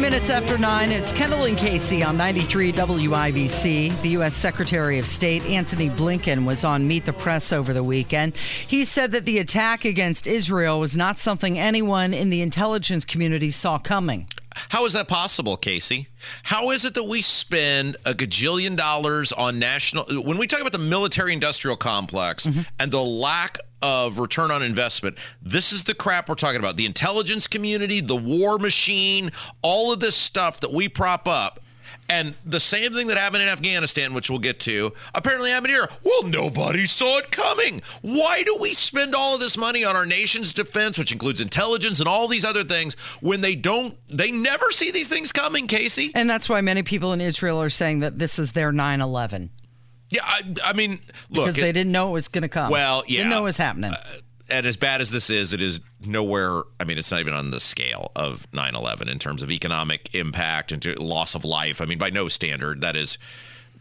21 0.00 0.12
minutes 0.12 0.30
after 0.30 0.56
9, 0.56 0.92
it's 0.92 1.12
Kendall 1.12 1.44
and 1.44 1.58
Casey 1.58 2.02
on 2.02 2.16
93 2.16 2.72
WIBC. 2.72 4.00
The 4.00 4.08
U.S. 4.10 4.34
Secretary 4.34 4.98
of 4.98 5.06
State 5.06 5.44
Antony 5.44 5.90
Blinken 5.90 6.46
was 6.46 6.64
on 6.64 6.88
Meet 6.88 7.04
the 7.04 7.12
Press 7.12 7.52
over 7.52 7.74
the 7.74 7.84
weekend. 7.84 8.34
He 8.34 8.86
said 8.86 9.12
that 9.12 9.26
the 9.26 9.36
attack 9.36 9.84
against 9.84 10.26
Israel 10.26 10.80
was 10.80 10.96
not 10.96 11.18
something 11.18 11.58
anyone 11.58 12.14
in 12.14 12.30
the 12.30 12.40
intelligence 12.40 13.04
community 13.04 13.50
saw 13.50 13.78
coming. 13.78 14.26
How 14.70 14.86
is 14.86 14.94
that 14.94 15.06
possible, 15.06 15.58
Casey? 15.58 16.08
How 16.44 16.70
is 16.70 16.86
it 16.86 16.94
that 16.94 17.04
we 17.04 17.20
spend 17.20 17.98
a 18.06 18.14
gajillion 18.14 18.76
dollars 18.76 19.32
on 19.32 19.58
national 19.58 20.22
when 20.22 20.38
we 20.38 20.46
talk 20.46 20.62
about 20.62 20.72
the 20.72 20.78
military 20.78 21.34
industrial 21.34 21.76
complex 21.76 22.46
mm-hmm. 22.46 22.62
and 22.78 22.90
the 22.90 23.02
lack 23.02 23.58
of 23.82 24.18
return 24.18 24.50
on 24.50 24.62
investment. 24.62 25.18
This 25.42 25.72
is 25.72 25.84
the 25.84 25.94
crap 25.94 26.28
we're 26.28 26.34
talking 26.34 26.60
about. 26.60 26.76
The 26.76 26.86
intelligence 26.86 27.46
community, 27.46 28.00
the 28.00 28.16
war 28.16 28.58
machine, 28.58 29.30
all 29.62 29.92
of 29.92 30.00
this 30.00 30.16
stuff 30.16 30.60
that 30.60 30.72
we 30.72 30.88
prop 30.88 31.26
up. 31.26 31.60
And 32.08 32.34
the 32.44 32.58
same 32.58 32.92
thing 32.92 33.06
that 33.06 33.16
happened 33.16 33.44
in 33.44 33.48
Afghanistan, 33.48 34.14
which 34.14 34.28
we'll 34.28 34.40
get 34.40 34.58
to, 34.60 34.92
apparently 35.14 35.50
happened 35.50 35.70
here. 35.70 35.86
Well, 36.04 36.24
nobody 36.24 36.86
saw 36.86 37.18
it 37.18 37.30
coming. 37.30 37.82
Why 38.02 38.42
do 38.42 38.56
we 38.60 38.74
spend 38.74 39.14
all 39.14 39.34
of 39.34 39.40
this 39.40 39.56
money 39.56 39.84
on 39.84 39.94
our 39.94 40.06
nation's 40.06 40.52
defense, 40.52 40.98
which 40.98 41.12
includes 41.12 41.40
intelligence 41.40 42.00
and 42.00 42.08
all 42.08 42.26
these 42.26 42.44
other 42.44 42.64
things, 42.64 42.94
when 43.20 43.42
they 43.42 43.54
don't, 43.54 43.96
they 44.08 44.32
never 44.32 44.72
see 44.72 44.90
these 44.90 45.06
things 45.06 45.30
coming, 45.30 45.68
Casey? 45.68 46.10
And 46.16 46.28
that's 46.28 46.48
why 46.48 46.60
many 46.60 46.82
people 46.82 47.12
in 47.12 47.20
Israel 47.20 47.62
are 47.62 47.70
saying 47.70 48.00
that 48.00 48.18
this 48.18 48.40
is 48.40 48.52
their 48.52 48.72
9 48.72 49.00
11. 49.00 49.50
Yeah, 50.10 50.22
I, 50.24 50.42
I 50.64 50.72
mean, 50.72 51.00
look, 51.30 51.46
because 51.46 51.54
they 51.54 51.72
didn't 51.72 51.92
know 51.92 52.08
it 52.08 52.12
was 52.12 52.28
going 52.28 52.42
to 52.42 52.48
come. 52.48 52.70
Well, 52.70 53.04
yeah, 53.06 53.18
didn't 53.18 53.30
know 53.30 53.40
it 53.40 53.44
was 53.44 53.56
happening. 53.56 53.92
Uh, 53.92 54.02
and 54.50 54.66
as 54.66 54.76
bad 54.76 55.00
as 55.00 55.10
this 55.10 55.30
is, 55.30 55.52
it 55.52 55.62
is 55.62 55.80
nowhere. 56.04 56.62
I 56.80 56.84
mean, 56.84 56.98
it's 56.98 57.10
not 57.10 57.20
even 57.20 57.32
on 57.32 57.52
the 57.52 57.60
scale 57.60 58.10
of 58.16 58.50
9/11 58.50 59.08
in 59.08 59.18
terms 59.18 59.42
of 59.42 59.50
economic 59.50 60.14
impact 60.14 60.72
and 60.72 60.84
loss 60.98 61.34
of 61.34 61.44
life. 61.44 61.80
I 61.80 61.84
mean, 61.84 61.98
by 61.98 62.10
no 62.10 62.28
standard, 62.28 62.80
that 62.80 62.96
is 62.96 63.18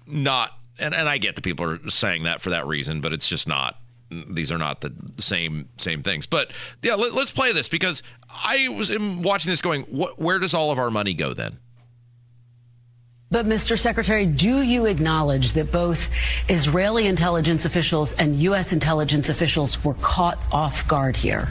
not. 0.06 0.56
And, 0.78 0.94
and 0.94 1.10
I 1.10 1.18
get 1.18 1.36
that 1.36 1.42
people 1.42 1.66
are 1.66 1.90
saying 1.90 2.24
that 2.24 2.42
for 2.42 2.52
that 2.52 2.66
reason, 2.66 3.02
but 3.02 3.12
it's 3.12 3.28
just 3.28 3.48
not. 3.48 3.80
These 4.12 4.52
are 4.52 4.58
not 4.58 4.82
the 4.82 4.94
same 5.18 5.70
same 5.78 6.04
things. 6.04 6.26
But 6.28 6.52
yeah, 6.82 6.96
let, 6.96 7.14
us 7.14 7.32
play 7.32 7.52
this 7.52 7.68
because 7.68 8.04
I 8.30 8.70
was 8.70 8.96
watching 9.00 9.50
this, 9.50 9.62
going, 9.62 9.84
what, 9.84 10.20
where 10.20 10.40
does 10.40 10.54
all 10.54 10.72
of 10.72 10.78
our 10.78 10.92
money 10.92 11.14
go 11.14 11.34
then? 11.34 11.58
But, 13.32 13.46
Mr. 13.46 13.78
Secretary, 13.78 14.26
do 14.26 14.64
you 14.64 14.88
acknowledge 14.88 15.54
that 15.54 15.72
both 15.72 16.10
Israeli 16.48 17.06
intelligence 17.06 17.64
officials 17.64 18.14
and 18.14 18.36
U.S. 18.42 18.74
intelligence 18.74 19.30
officials 19.30 19.84
were 19.84 19.94
caught 19.96 20.40
off 20.52 20.88
guard 20.88 21.16
here? 21.16 21.48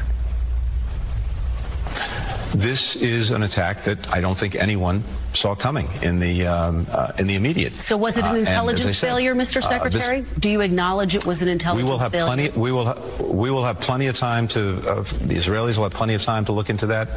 This 2.50 2.97
is 2.97 3.30
an 3.30 3.44
attack 3.44 3.78
that 3.82 4.12
I 4.12 4.20
don't 4.20 4.37
think 4.37 4.56
anyone 4.56 5.04
saw 5.32 5.54
coming 5.54 5.88
in 6.02 6.18
the 6.18 6.47
um, 6.47 6.87
uh, 6.90 7.12
in 7.18 7.26
the 7.26 7.35
immediate. 7.35 7.75
So 7.75 7.97
was 7.97 8.16
it 8.16 8.25
an 8.25 8.35
uh, 8.35 8.38
intelligence 8.38 8.99
said, 8.99 9.08
failure, 9.08 9.35
Mr. 9.35 9.62
Secretary? 9.62 10.20
Uh, 10.20 10.23
this, 10.23 10.38
Do 10.38 10.50
you 10.50 10.61
acknowledge 10.61 11.14
it 11.14 11.26
was 11.26 11.42
an 11.42 11.49
intelligence 11.49 11.85
we 11.85 11.90
will 11.90 11.99
have 11.99 12.12
failure? 12.12 12.26
Plenty, 12.26 12.58
we 12.58 12.73
will 12.73 12.94
we 13.20 13.50
will 13.50 13.64
have 13.64 13.80
plenty 13.80 14.06
of 14.06 14.16
time 14.16 14.49
to. 14.49 14.76
the 14.76 15.35
Israelis 15.35 15.76
will 15.76 15.85
have 15.85 15.94
plenty 15.94 16.14
of 16.14 16.23
time 16.23 16.44
to 16.47 16.52
look 16.52 16.70
into 16.70 16.87
that. 16.87 17.08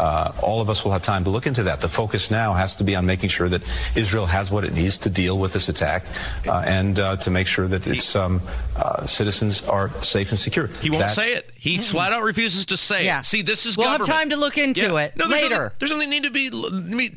Uh, 0.00 0.32
all 0.42 0.62
of 0.62 0.70
us 0.70 0.82
will 0.82 0.92
have 0.92 1.02
time 1.02 1.24
to 1.24 1.30
look 1.30 1.46
into 1.46 1.64
that. 1.64 1.82
The 1.82 1.88
focus 1.88 2.30
now 2.30 2.54
has 2.54 2.74
to 2.76 2.84
be 2.84 2.96
on 2.96 3.04
making 3.04 3.28
sure 3.28 3.50
that 3.50 3.60
Israel 3.94 4.24
has 4.24 4.50
what 4.50 4.64
it 4.64 4.72
needs 4.72 4.96
to 4.98 5.10
deal 5.10 5.38
with 5.38 5.52
this 5.52 5.68
attack 5.68 6.06
uh, 6.48 6.62
and 6.66 6.98
uh, 6.98 7.16
to 7.16 7.30
make 7.30 7.46
sure 7.46 7.68
that 7.68 7.86
its 7.86 8.16
um, 8.16 8.40
uh, 8.76 9.04
citizens 9.04 9.62
are 9.68 9.90
safe 10.02 10.30
and 10.30 10.38
secure. 10.38 10.68
He 10.80 10.88
won't 10.88 11.02
That's, 11.02 11.14
say 11.16 11.34
it. 11.34 11.50
He 11.54 11.76
flat 11.76 12.14
out 12.14 12.22
refuses 12.22 12.64
to 12.66 12.78
say 12.78 13.04
yeah. 13.04 13.20
it. 13.20 13.26
See, 13.26 13.42
this 13.42 13.66
is 13.66 13.76
we'll 13.76 13.88
government. 13.88 14.08
have 14.08 14.16
time 14.16 14.30
to 14.30 14.36
look 14.36 14.56
into 14.56 14.94
yeah. 14.94 15.00
it 15.00 15.18
no, 15.18 15.28
there's 15.28 15.42
later. 15.42 15.54
Something, 15.54 15.76
there's 15.78 15.90
something 15.90 16.10
need 16.10 16.24
to 16.24 16.30
be 16.30 16.48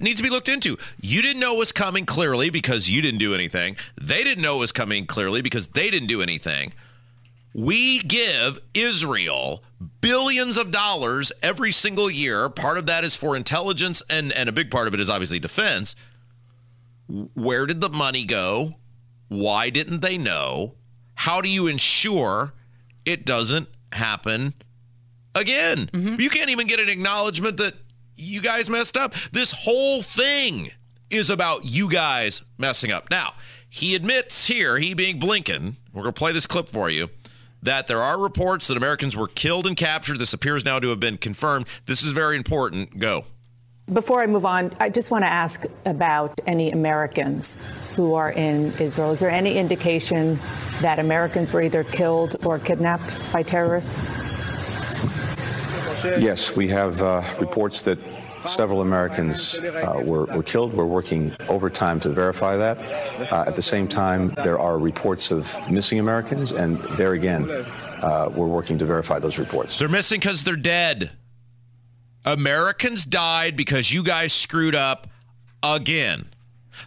needs 0.04 0.18
to 0.18 0.24
be 0.24 0.30
looked 0.30 0.43
into. 0.50 0.78
You 1.02 1.22
didn't 1.22 1.40
know 1.40 1.56
it 1.56 1.60
was 1.60 1.72
coming 1.72 2.06
clearly 2.06 2.50
because 2.50 2.90
you 2.90 3.02
didn't 3.02 3.20
do 3.20 3.34
anything. 3.34 3.76
They 4.00 4.24
didn't 4.24 4.44
know 4.44 4.58
it 4.58 4.60
was 4.60 4.72
coming 4.72 5.06
clearly 5.06 5.42
because 5.42 5.68
they 5.68 5.90
didn't 5.90 6.08
do 6.08 6.22
anything. 6.22 6.74
We 7.54 8.00
give 8.00 8.60
Israel 8.74 9.64
billions 10.02 10.58
of 10.58 10.72
dollars 10.72 11.32
every 11.42 11.72
single 11.72 12.10
year. 12.10 12.50
Part 12.50 12.78
of 12.78 12.88
that 12.88 13.04
is 13.04 13.16
for 13.16 13.36
intelligence, 13.36 14.02
and, 14.10 14.32
and 14.32 14.50
a 14.50 14.52
big 14.52 14.72
part 14.72 14.88
of 14.88 14.94
it 14.94 15.00
is 15.00 15.10
obviously 15.10 15.40
defense. 15.40 15.96
Where 17.08 17.66
did 17.66 17.80
the 17.80 17.90
money 17.90 18.26
go? 18.26 18.76
Why 19.28 19.70
didn't 19.70 20.02
they 20.02 20.18
know? 20.18 20.76
How 21.16 21.42
do 21.42 21.50
you 21.50 21.68
ensure 21.68 22.54
it 23.06 23.26
doesn't 23.26 23.68
happen 23.92 24.56
again? 25.36 25.90
Mm-hmm. 25.94 26.20
You 26.20 26.30
can't 26.30 26.50
even 26.50 26.68
get 26.68 26.80
an 26.80 26.90
acknowledgement 26.90 27.58
that 27.58 27.76
you 28.16 28.42
guys 28.42 28.70
messed 28.70 28.98
up. 28.98 29.14
This 29.32 29.52
whole 29.52 30.02
thing 30.02 30.72
is 31.10 31.30
about 31.30 31.66
you 31.66 31.90
guys 31.90 32.44
messing 32.58 32.92
up. 32.92 33.10
Now, 33.10 33.34
he 33.70 33.96
admits 33.96 34.48
here, 34.48 34.78
he 34.78 34.94
being 34.94 35.20
Blinken, 35.20 35.76
we're 35.94 36.04
going 36.04 36.14
to 36.14 36.20
play 36.20 36.32
this 36.32 36.48
clip 36.48 36.70
for 36.70 36.90
you 36.90 37.10
that 37.64 37.88
there 37.88 38.02
are 38.02 38.20
reports 38.20 38.68
that 38.68 38.78
Americans 38.78 39.16
were 39.16 39.28
killed 39.28 39.66
and 39.66 39.78
captured. 39.78 40.20
This 40.20 40.34
appears 40.34 40.66
now 40.66 40.80
to 40.80 40.90
have 40.90 41.00
been 41.00 41.18
confirmed. 41.18 41.66
This 41.86 42.04
is 42.04 42.12
very 42.12 42.36
important. 42.36 43.00
Go. 43.00 43.26
Before 43.92 44.22
I 44.22 44.28
move 44.28 44.46
on, 44.46 44.74
I 44.80 44.90
just 44.90 45.12
want 45.12 45.24
to 45.24 45.28
ask 45.28 45.66
about 45.86 46.40
any 46.46 46.72
Americans 46.72 47.58
who 47.96 48.14
are 48.14 48.32
in 48.32 48.74
Israel. 48.80 49.12
Is 49.12 49.20
there 49.20 49.30
any 49.30 49.58
indication 49.58 50.40
that 50.82 51.00
Americans 51.00 51.52
were 51.52 51.62
either 51.62 51.84
killed 51.84 52.46
or 52.46 52.60
kidnapped 52.60 53.34
by 53.34 53.44
terrorists? 53.44 53.98
Yes, 56.04 56.56
we 56.56 56.68
have 56.70 57.02
uh, 57.02 57.24
reports 57.40 57.82
that 57.84 57.98
several 58.46 58.82
Americans 58.82 59.56
uh, 59.58 60.02
were, 60.04 60.26
were 60.26 60.44
killed. 60.44 60.74
We're 60.74 60.86
working 60.86 61.34
overtime 61.48 62.00
to 62.02 62.10
verify 62.10 62.58
that. 62.58 62.78
Uh, 63.32 63.46
at 63.48 63.56
the 63.56 63.62
same 63.62 63.88
time, 63.88 64.28
there 64.44 64.60
are 64.60 64.78
reports 64.78 65.32
of 65.32 65.56
missing 65.70 66.00
Americans, 66.00 66.52
and 66.52 66.78
there 66.98 67.14
again, 67.14 67.50
uh, 68.02 68.30
we're 68.34 68.48
working 68.48 68.78
to 68.80 68.86
verify 68.86 69.20
those 69.20 69.38
reports. 69.38 69.80
They're 69.80 69.88
missing 69.90 70.20
because 70.20 70.44
they're 70.44 70.56
dead. 70.56 71.12
Americans 72.26 73.06
died 73.06 73.56
because 73.56 73.92
you 73.92 74.04
guys 74.04 74.34
screwed 74.34 74.76
up 74.76 75.08
again. 75.62 76.33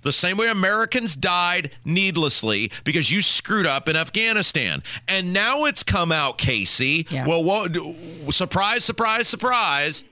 The 0.03 0.13
same 0.13 0.37
way 0.37 0.49
Americans 0.49 1.17
died 1.17 1.71
needlessly 1.85 2.71
because 2.85 3.11
you 3.11 3.23
screwed 3.23 3.67
up 3.67 3.89
in 3.89 3.97
Afghanistan. 3.97 4.83
And 5.09 5.33
now 5.33 5.65
it's 5.65 5.83
come 5.83 6.13
out, 6.13 6.39
Casey. 6.39 7.07
Yeah. 7.11 7.27
Well, 7.27 7.43
what, 7.45 7.77
surprise, 8.35 8.85
surprise, 8.85 9.29
surprise, 9.29 10.05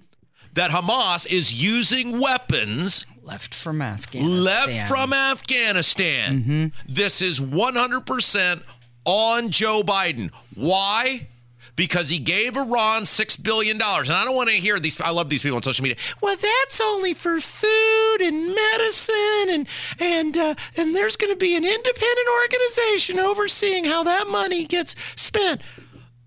that 0.55 0.71
Hamas 0.71 1.27
is 1.27 1.53
using 1.63 2.21
weapons 2.21 3.07
Left 3.23 3.55
from 3.55 3.81
Afghanistan. 3.81 4.45
left 4.45 4.89
from 4.89 5.13
Afghanistan. 5.13 6.43
Mm-hmm. 6.43 6.93
This 6.93 7.23
is 7.23 7.41
100% 7.41 8.63
on 9.07 9.49
Joe 9.49 9.83
Biden. 9.83 10.31
Why? 10.55 11.29
Because 11.77 12.09
he 12.09 12.19
gave 12.19 12.57
Iran 12.57 13.03
$6 13.03 13.43
billion. 13.43 13.77
And 13.77 14.11
I 14.11 14.25
don't 14.25 14.37
want 14.37 14.49
to 14.49 14.55
hear 14.55 14.79
these. 14.79 15.01
I 15.01 15.11
love 15.11 15.29
these 15.29 15.43
people 15.43 15.57
on 15.57 15.63
social 15.63 15.83
media. 15.83 15.97
Well, 16.21 16.37
that's 16.37 16.81
only 16.81 17.15
for 17.15 17.41
food 17.41 18.17
and 18.21 18.55
medicine. 18.55 19.49
And, 19.49 19.69
and, 19.99 20.37
uh, 20.37 20.55
and 20.77 20.95
there's 20.95 21.17
going 21.17 21.33
to 21.33 21.39
be 21.39 21.57
an 21.57 21.65
independent 21.65 22.29
organization 22.43 23.19
overseeing 23.19 23.85
how 23.85 24.05
that 24.05 24.29
money 24.29 24.67
gets 24.67 24.95
spent. 25.17 25.61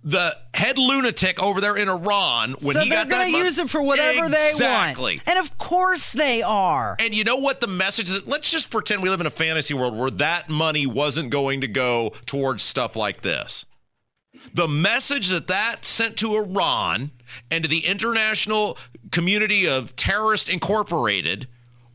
The 0.04 0.38
head 0.54 0.78
lunatic 0.78 1.42
over 1.44 1.60
there 1.60 1.76
in 1.76 1.90
Iran, 1.90 2.56
when 2.62 2.76
so 2.76 2.80
he 2.80 2.90
they're 2.90 3.00
got 3.00 3.10
that 3.10 3.24
going 3.24 3.34
to 3.34 3.38
use 3.40 3.60
it 3.60 3.70
for 3.70 3.82
whatever 3.82 4.30
they 4.30 4.38
want. 4.38 4.52
Exactly. 4.54 5.22
And 5.26 5.38
of 5.38 5.58
course 5.58 6.14
they 6.14 6.42
are. 6.42 6.96
And 7.00 7.14
you 7.14 7.26
know 7.26 7.36
what 7.38 7.60
the 7.60 7.68
message 7.68 8.10
is? 8.10 8.26
Let's 8.26 8.50
just 8.50 8.70
pretend 8.70 9.04
we 9.04 9.10
live 9.10 9.20
in 9.20 9.28
a 9.28 9.32
fantasy 9.32 9.74
world 9.74 9.98
where 9.98 10.10
that 10.12 10.48
money 10.50 10.88
wasn't 10.88 11.30
going 11.30 11.60
to 11.62 11.68
go 11.68 12.14
towards 12.26 12.64
stuff 12.64 12.96
like 12.96 13.22
this. 13.22 13.66
The 14.54 14.68
message 14.68 15.30
that 15.30 15.48
that 15.48 15.86
sent 15.86 16.18
to 16.18 16.36
Iran 16.36 17.12
and 17.52 17.64
to 17.64 17.70
the 17.70 17.86
international 17.86 18.78
community 19.12 19.68
of 19.68 19.96
terrorist 19.96 20.50
incorporated 20.50 21.48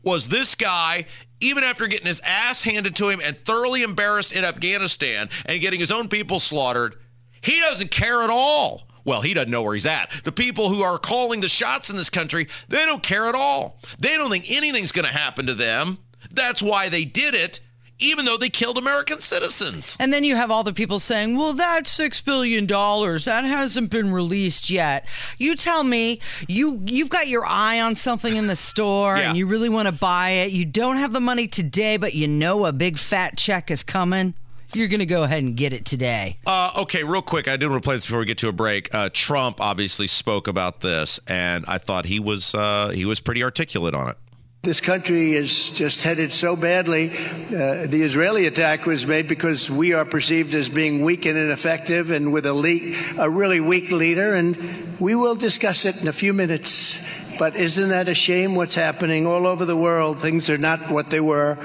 was 0.03 0.29
this 0.29 0.55
guy 0.55 1.05
even 1.39 1.63
after 1.63 1.87
getting 1.87 2.07
his 2.07 2.21
ass 2.21 2.63
handed 2.63 2.95
to 2.95 3.09
him 3.09 3.19
and 3.23 3.37
thoroughly 3.45 3.83
embarrassed 3.83 4.31
in 4.31 4.45
Afghanistan 4.45 5.29
and 5.45 5.59
getting 5.59 5.79
his 5.79 5.91
own 5.91 6.07
people 6.07 6.39
slaughtered, 6.39 6.95
he 7.41 7.59
doesn't 7.59 7.91
care 7.91 8.23
at 8.23 8.29
all. 8.29 8.83
Well, 9.05 9.21
he 9.21 9.33
doesn't 9.33 9.51
know 9.51 9.61
where 9.61 9.73
he's 9.73 9.85
at. 9.85 10.09
The 10.23 10.31
people 10.31 10.69
who 10.69 10.81
are 10.81 10.97
calling 10.97 11.41
the 11.41 11.49
shots 11.49 11.89
in 11.89 11.97
this 11.97 12.09
country, 12.09 12.47
they 12.69 12.85
don't 12.85 13.03
care 13.03 13.27
at 13.27 13.35
all. 13.35 13.77
They 13.99 14.11
don't 14.15 14.31
think 14.31 14.49
anything's 14.49 14.93
going 14.93 15.05
to 15.05 15.11
happen 15.11 15.45
to 15.47 15.53
them. 15.53 15.97
That's 16.33 16.61
why 16.61 16.87
they 16.87 17.03
did 17.03 17.33
it, 17.33 17.59
even 17.99 18.25
though 18.25 18.37
they 18.37 18.49
killed 18.49 18.77
American 18.77 19.21
citizens. 19.21 19.95
And 19.99 20.11
then 20.13 20.23
you 20.23 20.35
have 20.35 20.51
all 20.51 20.63
the 20.63 20.73
people 20.73 20.99
saying, 20.99 21.37
well, 21.37 21.53
that's 21.53 21.97
$6 21.97 22.23
billion, 22.25 22.67
that 22.67 23.43
hasn't 23.45 23.89
been 23.89 24.11
released 24.11 24.69
yet. 24.69 25.05
You 25.37 25.55
tell 25.55 25.83
me, 25.83 26.19
you, 26.47 26.81
you've 26.85 27.09
got 27.09 27.27
your 27.27 27.45
eye 27.45 27.79
on 27.79 27.95
something 27.95 28.35
in 28.35 28.47
the 28.47 28.55
store 28.55 29.17
Yeah. 29.17 29.29
and 29.29 29.37
you 29.37 29.45
really 29.45 29.69
want 29.69 29.87
to 29.87 29.93
buy 29.93 30.29
it. 30.31 30.51
You 30.51 30.65
don't 30.65 30.97
have 30.97 31.13
the 31.13 31.21
money 31.21 31.47
today, 31.47 31.97
but 31.97 32.13
you 32.13 32.27
know 32.27 32.65
a 32.65 32.73
big 32.73 32.97
fat 32.97 33.37
check 33.37 33.71
is 33.71 33.83
coming. 33.83 34.33
You're 34.75 34.87
going 34.87 35.01
to 35.01 35.05
go 35.05 35.21
ahead 35.21 35.43
and 35.43 35.55
get 35.55 35.71
it 35.71 35.85
today. 35.85 36.39
Uh, 36.47 36.71
okay, 36.77 37.03
real 37.03 37.21
quick, 37.21 37.47
I 37.47 37.57
did 37.57 37.69
want 37.69 37.83
to 37.83 37.85
play 37.87 37.95
this 37.95 38.05
before 38.07 38.17
we 38.19 38.25
get 38.25 38.39
to 38.39 38.47
a 38.47 38.51
break. 38.51 38.93
Uh, 38.93 39.09
Trump 39.13 39.61
obviously 39.61 40.07
spoke 40.07 40.47
about 40.47 40.81
this, 40.81 41.19
and 41.27 41.63
I 41.67 41.77
thought 41.77 42.05
he 42.07 42.19
was 42.19 42.55
uh, 42.55 42.89
he 42.89 43.05
was 43.05 43.19
pretty 43.19 43.43
articulate 43.43 43.93
on 43.93 44.09
it. 44.09 44.17
This 44.63 44.79
country 44.79 45.33
is 45.33 45.71
just 45.71 46.03
headed 46.03 46.31
so 46.31 46.55
badly. 46.55 47.11
Uh, 47.11 47.85
the 47.85 48.01
Israeli 48.01 48.47
attack 48.47 48.85
was 48.85 49.05
made 49.05 49.27
because 49.27 49.69
we 49.69 49.91
are 49.91 50.05
perceived 50.05 50.53
as 50.53 50.69
being 50.69 51.01
weak 51.01 51.25
and 51.25 51.37
ineffective 51.37 52.11
and 52.11 52.31
with 52.31 52.45
a, 52.45 52.53
le- 52.53 52.93
a 53.21 53.29
really 53.29 53.59
weak 53.59 53.91
leader. 53.91 54.33
And 54.33 54.55
we 55.01 55.15
will 55.15 55.35
discuss 55.35 55.83
it 55.83 55.97
in 55.97 56.07
a 56.07 56.13
few 56.13 56.31
minutes. 56.31 57.01
But 57.37 57.57
isn't 57.57 57.89
that 57.89 58.07
a 58.07 58.13
shame 58.13 58.55
what's 58.55 58.75
happening 58.75 59.27
all 59.27 59.47
over 59.47 59.65
the 59.65 59.75
world? 59.75 60.21
Things 60.21 60.49
are 60.49 60.57
not 60.57 60.89
what 60.89 61.09
they 61.09 61.19
were 61.19 61.57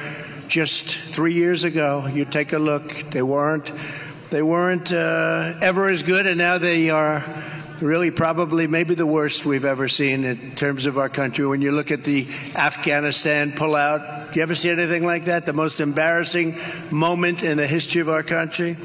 just 0.48 0.88
three 0.88 1.34
years 1.34 1.62
ago. 1.62 2.04
You 2.08 2.24
take 2.24 2.52
a 2.52 2.58
look, 2.58 2.92
they 3.12 3.22
weren't. 3.22 3.70
They 4.30 4.42
weren't 4.42 4.92
uh, 4.92 5.54
ever 5.62 5.88
as 5.88 6.02
good, 6.02 6.26
and 6.26 6.36
now 6.36 6.58
they 6.58 6.90
are 6.90 7.22
really 7.80 8.10
probably 8.10 8.66
maybe 8.66 8.94
the 8.94 9.06
worst 9.06 9.44
we've 9.44 9.64
ever 9.64 9.88
seen 9.88 10.24
in 10.24 10.54
terms 10.54 10.86
of 10.86 10.98
our 10.98 11.08
country. 11.08 11.46
When 11.46 11.62
you 11.62 11.72
look 11.72 11.90
at 11.90 12.04
the 12.04 12.26
Afghanistan 12.54 13.52
pullout, 13.52 14.34
you 14.34 14.42
ever 14.42 14.54
see 14.54 14.70
anything 14.70 15.04
like 15.04 15.26
that? 15.26 15.46
The 15.46 15.52
most 15.52 15.80
embarrassing 15.80 16.58
moment 16.90 17.42
in 17.42 17.56
the 17.56 17.66
history 17.66 18.00
of 18.00 18.08
our 18.08 18.22
country. 18.22 18.76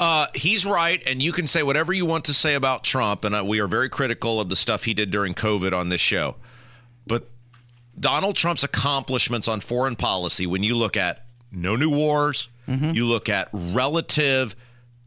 Uh, 0.00 0.26
he's 0.34 0.66
right, 0.66 1.02
and 1.06 1.22
you 1.22 1.32
can 1.32 1.46
say 1.46 1.62
whatever 1.62 1.92
you 1.92 2.04
want 2.04 2.24
to 2.24 2.34
say 2.34 2.54
about 2.54 2.82
Trump, 2.82 3.24
and 3.24 3.34
uh, 3.34 3.44
we 3.44 3.60
are 3.60 3.68
very 3.68 3.88
critical 3.88 4.40
of 4.40 4.48
the 4.48 4.56
stuff 4.56 4.84
he 4.84 4.94
did 4.94 5.10
during 5.10 5.34
COVID 5.34 5.72
on 5.72 5.90
this 5.90 6.00
show. 6.00 6.34
But 7.06 7.28
Donald 7.98 8.34
Trump's 8.34 8.64
accomplishments 8.64 9.46
on 9.46 9.60
foreign 9.60 9.96
policy, 9.96 10.46
when 10.46 10.64
you 10.64 10.76
look 10.76 10.96
at 10.96 11.26
no 11.52 11.76
new 11.76 11.90
wars, 11.90 12.48
you 12.66 13.04
look 13.04 13.28
at 13.28 13.48
relative 13.52 14.56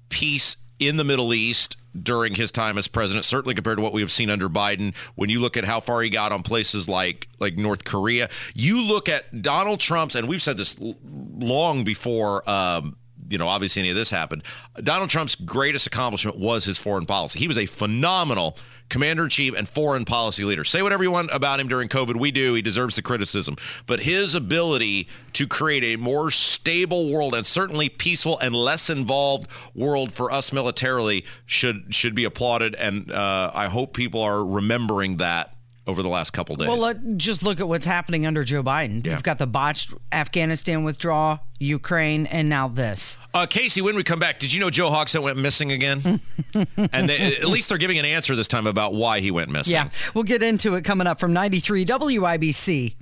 peace 0.09 0.57
in 0.77 0.97
the 0.97 1.03
Middle 1.03 1.33
East 1.33 1.77
during 2.03 2.35
his 2.35 2.51
time 2.51 2.77
as 2.77 2.87
president, 2.87 3.25
certainly 3.25 3.55
compared 3.55 3.77
to 3.77 3.83
what 3.83 3.93
we 3.93 4.01
have 4.01 4.11
seen 4.11 4.29
under 4.29 4.49
Biden. 4.49 4.95
When 5.15 5.29
you 5.29 5.39
look 5.39 5.57
at 5.57 5.65
how 5.65 5.79
far 5.79 6.01
he 6.01 6.09
got 6.09 6.31
on 6.31 6.43
places 6.43 6.89
like 6.89 7.27
like 7.39 7.57
North 7.57 7.83
Korea, 7.83 8.29
you 8.53 8.81
look 8.81 9.09
at 9.09 9.41
Donald 9.41 9.79
Trump's, 9.79 10.15
and 10.15 10.27
we've 10.27 10.41
said 10.41 10.57
this 10.57 10.75
long 10.79 11.83
before. 11.83 12.47
Um, 12.49 12.97
you 13.29 13.37
know, 13.37 13.47
obviously 13.47 13.81
any 13.81 13.89
of 13.89 13.95
this 13.95 14.09
happened. 14.09 14.43
Donald 14.75 15.09
Trump's 15.09 15.35
greatest 15.35 15.87
accomplishment 15.87 16.37
was 16.37 16.65
his 16.65 16.77
foreign 16.77 17.05
policy. 17.05 17.39
He 17.39 17.47
was 17.47 17.57
a 17.57 17.65
phenomenal 17.65 18.57
commander 18.89 19.23
in 19.23 19.29
chief 19.29 19.57
and 19.57 19.67
foreign 19.67 20.05
policy 20.05 20.43
leader. 20.43 20.63
Say 20.63 20.81
whatever 20.81 21.03
you 21.03 21.11
want 21.11 21.29
about 21.33 21.59
him 21.59 21.67
during 21.67 21.89
COVID. 21.89 22.17
We 22.17 22.31
do. 22.31 22.53
He 22.53 22.61
deserves 22.61 22.95
the 22.95 23.01
criticism. 23.01 23.55
But 23.85 24.01
his 24.01 24.35
ability 24.35 25.07
to 25.33 25.47
create 25.47 25.83
a 25.83 25.95
more 25.97 26.29
stable 26.31 27.11
world 27.11 27.33
and 27.33 27.45
certainly 27.45 27.89
peaceful 27.89 28.37
and 28.39 28.55
less 28.55 28.89
involved 28.89 29.49
world 29.73 30.11
for 30.11 30.31
us 30.31 30.53
militarily 30.53 31.25
should 31.45 31.93
should 31.95 32.15
be 32.15 32.25
applauded. 32.25 32.75
And 32.75 33.11
uh, 33.11 33.51
I 33.53 33.67
hope 33.67 33.93
people 33.93 34.21
are 34.21 34.45
remembering 34.45 35.17
that 35.17 35.54
over 35.87 36.01
the 36.01 36.09
last 36.09 36.31
couple 36.31 36.55
days. 36.55 36.67
Well, 36.67 36.77
let, 36.77 37.17
just 37.17 37.43
look 37.43 37.59
at 37.59 37.67
what's 37.67 37.85
happening 37.85 38.25
under 38.25 38.43
Joe 38.43 38.63
Biden. 38.63 39.05
You've 39.05 39.23
got 39.23 39.37
the 39.37 39.47
botched 39.47 39.93
Afghanistan 40.11 40.83
withdrawal, 40.83 41.39
Ukraine, 41.59 42.25
and 42.27 42.49
now 42.49 42.67
this. 42.67 43.17
Uh, 43.33 43.45
Casey, 43.45 43.81
when 43.81 43.95
we 43.95 44.03
come 44.03 44.19
back, 44.19 44.39
did 44.39 44.51
you 44.53 44.59
know 44.59 44.69
Joe 44.69 44.89
Hogsett 44.89 45.21
went 45.21 45.37
missing 45.37 45.71
again? 45.71 46.19
and 46.91 47.09
they, 47.09 47.37
at 47.37 47.45
least 47.45 47.69
they're 47.69 47.77
giving 47.77 47.99
an 47.99 48.05
answer 48.05 48.35
this 48.35 48.47
time 48.47 48.67
about 48.67 48.93
why 48.93 49.19
he 49.19 49.31
went 49.31 49.49
missing. 49.49 49.73
Yeah, 49.73 49.89
we'll 50.13 50.23
get 50.23 50.41
into 50.41 50.75
it 50.75 50.83
coming 50.83 51.07
up 51.07 51.19
from 51.19 51.33
93 51.33 51.85
WIBC. 51.85 52.95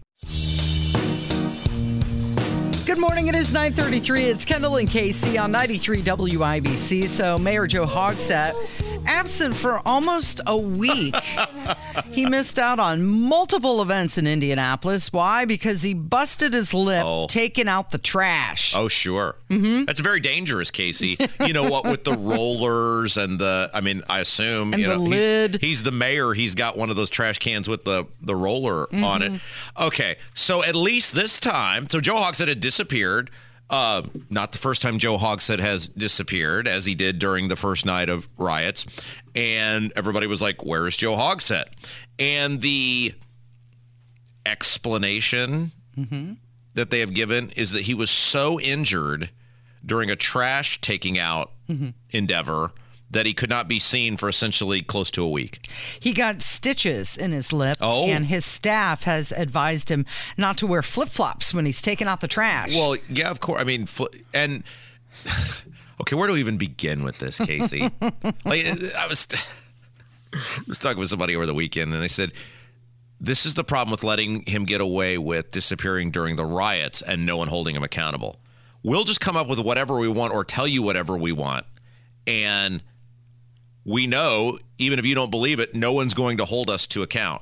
Good 2.85 2.97
morning. 2.97 3.27
It 3.27 3.35
is 3.35 3.53
9:33. 3.53 4.23
It's 4.23 4.45
Kendall 4.45 4.75
and 4.75 4.89
Casey 4.89 5.37
on 5.37 5.51
93 5.53 6.01
WIBC. 6.01 7.07
So 7.07 7.37
Mayor 7.37 7.65
Joe 7.65 7.85
Hogsett 7.85 8.53
absent 9.07 9.55
for 9.55 9.79
almost 9.87 10.41
a 10.47 10.57
week. 10.57 11.15
he 12.11 12.25
missed 12.25 12.59
out 12.59 12.79
on 12.79 13.03
multiple 13.05 13.81
events 13.81 14.17
in 14.17 14.27
Indianapolis. 14.27 15.11
Why? 15.11 15.45
Because 15.45 15.81
he 15.83 15.93
busted 15.93 16.53
his 16.53 16.73
lip 16.73 17.03
Oh. 17.05 17.27
taking 17.27 17.67
out 17.67 17.91
the 17.91 17.97
trash. 17.97 18.73
Oh, 18.75 18.87
sure. 18.87 19.35
Mm-hmm. 19.49 19.85
That's 19.85 19.99
very 19.99 20.19
dangerous, 20.19 20.71
Casey. 20.71 21.17
You 21.45 21.53
know 21.53 21.63
what? 21.63 21.85
With 21.85 22.03
the 22.03 22.13
rollers 22.13 23.17
and 23.17 23.39
the, 23.39 23.69
I 23.73 23.81
mean, 23.81 24.01
I 24.09 24.19
assume 24.19 24.73
And 24.73 24.81
you 24.81 24.87
the 24.87 24.95
know, 24.95 24.99
he's- 25.05 25.09
lid. 25.11 25.61
He's, 25.61 25.83
the 25.83 25.91
mayor. 25.91 26.33
He's 26.33 26.55
got 26.55 26.77
one 26.77 26.89
of 26.89 26.95
those 26.95 27.09
trash 27.09 27.39
cans 27.39 27.67
with 27.67 27.83
the 27.83 28.05
the 28.21 28.35
roller 28.35 28.87
on 28.93 29.21
it. 29.21 29.31
Mm-hmm. 29.33 29.83
Okay, 29.83 30.15
so 30.33 30.63
at 30.63 30.75
least 30.75 31.13
this 31.13 31.39
time, 31.39 31.89
so 31.89 31.99
Joe 31.99 32.15
Hogsett 32.15 32.47
had 32.47 32.59
disappeared. 32.59 33.29
Uh, 33.69 34.03
not 34.29 34.51
the 34.51 34.57
first 34.59 34.81
time 34.81 34.99
Joe 34.99 35.17
Hogsett 35.17 35.59
has 35.59 35.89
disappeared, 35.89 36.67
as 36.67 36.85
he 36.85 36.93
did 36.93 37.17
during 37.17 37.47
the 37.47 37.55
first 37.55 37.85
night 37.85 38.09
of 38.09 38.27
riots, 38.37 38.85
and 39.33 39.91
everybody 39.95 40.27
was 40.27 40.41
like, 40.41 40.63
"Where 40.63 40.87
is 40.87 40.95
Joe 40.97 41.15
Hogsett?" 41.15 41.65
And 42.19 42.61
the 42.61 43.13
explanation 44.45 45.71
that 46.75 46.89
they 46.89 46.99
have 46.99 47.13
given 47.13 47.49
is 47.51 47.71
that 47.71 47.83
he 47.83 47.93
was 47.93 48.09
so 48.11 48.59
injured 48.59 49.29
during 49.85 50.09
a 50.11 50.15
trash 50.15 50.79
taking 50.81 51.17
out 51.17 51.51
endeavor 52.11 52.71
that 53.13 53.25
he 53.25 53.33
could 53.33 53.49
not 53.49 53.67
be 53.67 53.79
seen 53.79 54.17
for 54.17 54.27
essentially 54.29 54.81
close 54.81 55.09
to 55.11 55.23
a 55.23 55.29
week. 55.29 55.67
He 55.99 56.13
got 56.13 56.41
stitches 56.41 57.17
in 57.17 57.31
his 57.31 57.51
lip, 57.53 57.77
Oh. 57.81 58.05
and 58.07 58.25
his 58.27 58.45
staff 58.45 59.03
has 59.03 59.31
advised 59.31 59.89
him 59.89 60.05
not 60.37 60.57
to 60.57 60.67
wear 60.67 60.81
flip 60.81 61.09
flops 61.09 61.53
when 61.53 61.65
he's 61.65 61.81
taking 61.81 62.07
out 62.07 62.21
the 62.21 62.27
trash. 62.27 62.73
Well, 62.75 62.97
yeah, 63.09 63.29
of 63.31 63.39
course. 63.39 63.61
I 63.61 63.63
mean, 63.63 63.87
and 64.33 64.63
okay, 66.01 66.15
where 66.15 66.27
do 66.27 66.33
we 66.33 66.39
even 66.39 66.57
begin 66.57 67.03
with 67.03 67.19
this, 67.19 67.39
Casey? 67.39 67.89
like, 68.45 68.65
I 68.97 69.07
was, 69.07 69.27
I 70.33 70.37
was 70.67 70.77
talking 70.77 70.99
with 70.99 71.09
somebody 71.09 71.35
over 71.35 71.45
the 71.45 71.53
weekend, 71.53 71.93
and 71.93 72.01
they 72.01 72.07
said 72.07 72.31
This 73.19 73.45
is 73.45 73.53
the 73.53 73.63
problem 73.63 73.91
with 73.91 74.03
letting 74.03 74.43
him 74.45 74.65
get 74.65 74.81
away 74.81 75.17
with 75.17 75.51
disappearing 75.51 76.11
during 76.11 76.35
the 76.35 76.45
riots 76.45 77.01
and 77.01 77.25
no 77.25 77.37
one 77.37 77.47
holding 77.47 77.75
him 77.75 77.83
accountable. 77.83 78.39
We'll 78.83 79.05
just 79.05 79.21
come 79.21 79.37
up 79.37 79.47
with 79.47 79.59
whatever 79.59 79.97
we 79.97 80.09
want 80.09 80.33
or 80.33 80.43
tell 80.43 80.67
you 80.67 80.81
whatever 80.81 81.15
we 81.15 81.31
want. 81.31 81.65
And 82.27 82.83
we 83.85 84.07
know, 84.07 84.59
even 84.77 84.99
if 84.99 85.05
you 85.05 85.15
don't 85.15 85.31
believe 85.31 85.59
it, 85.59 85.75
no 85.75 85.93
one's 85.93 86.13
going 86.13 86.37
to 86.37 86.45
hold 86.45 86.69
us 86.69 86.87
to 86.87 87.03
account. 87.03 87.41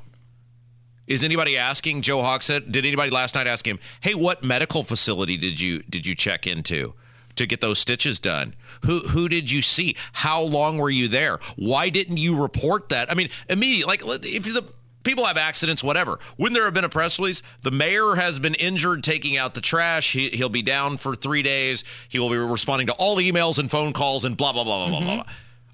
Is 1.08 1.24
anybody 1.24 1.58
asking 1.58 2.02
Joe 2.02 2.22
Hogsett? 2.22 2.72
Did 2.72 2.86
anybody 2.86 3.12
last 3.12 3.36
night 3.36 3.48
ask 3.48 3.68
him, 3.68 3.80
"Hey, 4.00 4.16
what 4.16 4.44
medical 4.44 4.84
facility 4.84 5.36
did 5.36 5.60
you 5.60 5.80
did 5.90 6.06
you 6.06 6.16
check 6.16 6.48
into 6.48 6.94
to 7.36 7.46
get 7.46 7.60
those 7.60 7.80
stitches 7.80 8.20
done? 8.20 8.56
Who 8.86 9.00
who 9.00 9.28
did 9.28 9.52
you 9.52 9.62
see? 9.62 9.96
How 10.14 10.42
long 10.42 10.78
were 10.78 10.90
you 10.90 11.08
there? 11.08 11.40
Why 11.58 11.90
didn't 11.90 12.18
you 12.18 12.36
report 12.42 12.90
that?" 12.90 13.12
I 13.12 13.16
mean, 13.16 13.30
immediately, 13.50 13.98
like 13.98 14.26
if 14.26 14.44
the 14.44 14.66
people 15.04 15.26
have 15.26 15.38
accidents, 15.38 15.84
whatever. 15.84 16.20
Wouldn't 16.38 16.56
there 16.56 16.66
have 16.66 16.74
been 16.74 16.86
a 16.86 16.90
press 16.90 17.20
release? 17.20 17.42
The 17.64 17.72
mayor 17.72 18.16
has 18.16 18.40
been 18.40 18.56
injured 18.56 19.04
taking 19.04 19.36
out 19.36 19.54
the 19.54 19.62
trash. 19.62 20.14
He, 20.14 20.30
he'll 20.30 20.50
be 20.50 20.62
down 20.62 20.98
for 20.98 21.16
three 21.16 21.42
days. 21.42 21.84
He 22.08 22.20
will 22.20 22.30
be 22.30 22.38
responding 22.38 22.88
to 22.88 22.94
all 22.94 23.16
the 23.16 23.30
emails 23.30 23.60
and 23.60 23.70
phone 23.70 23.92
calls 23.92 24.24
and 24.24 24.38
blah 24.38 24.54
blah 24.54 24.64
blah 24.64 24.88
blah 24.88 25.00
blah 25.00 25.16
blah. 25.16 25.24
Mm-hmm. 25.24 25.32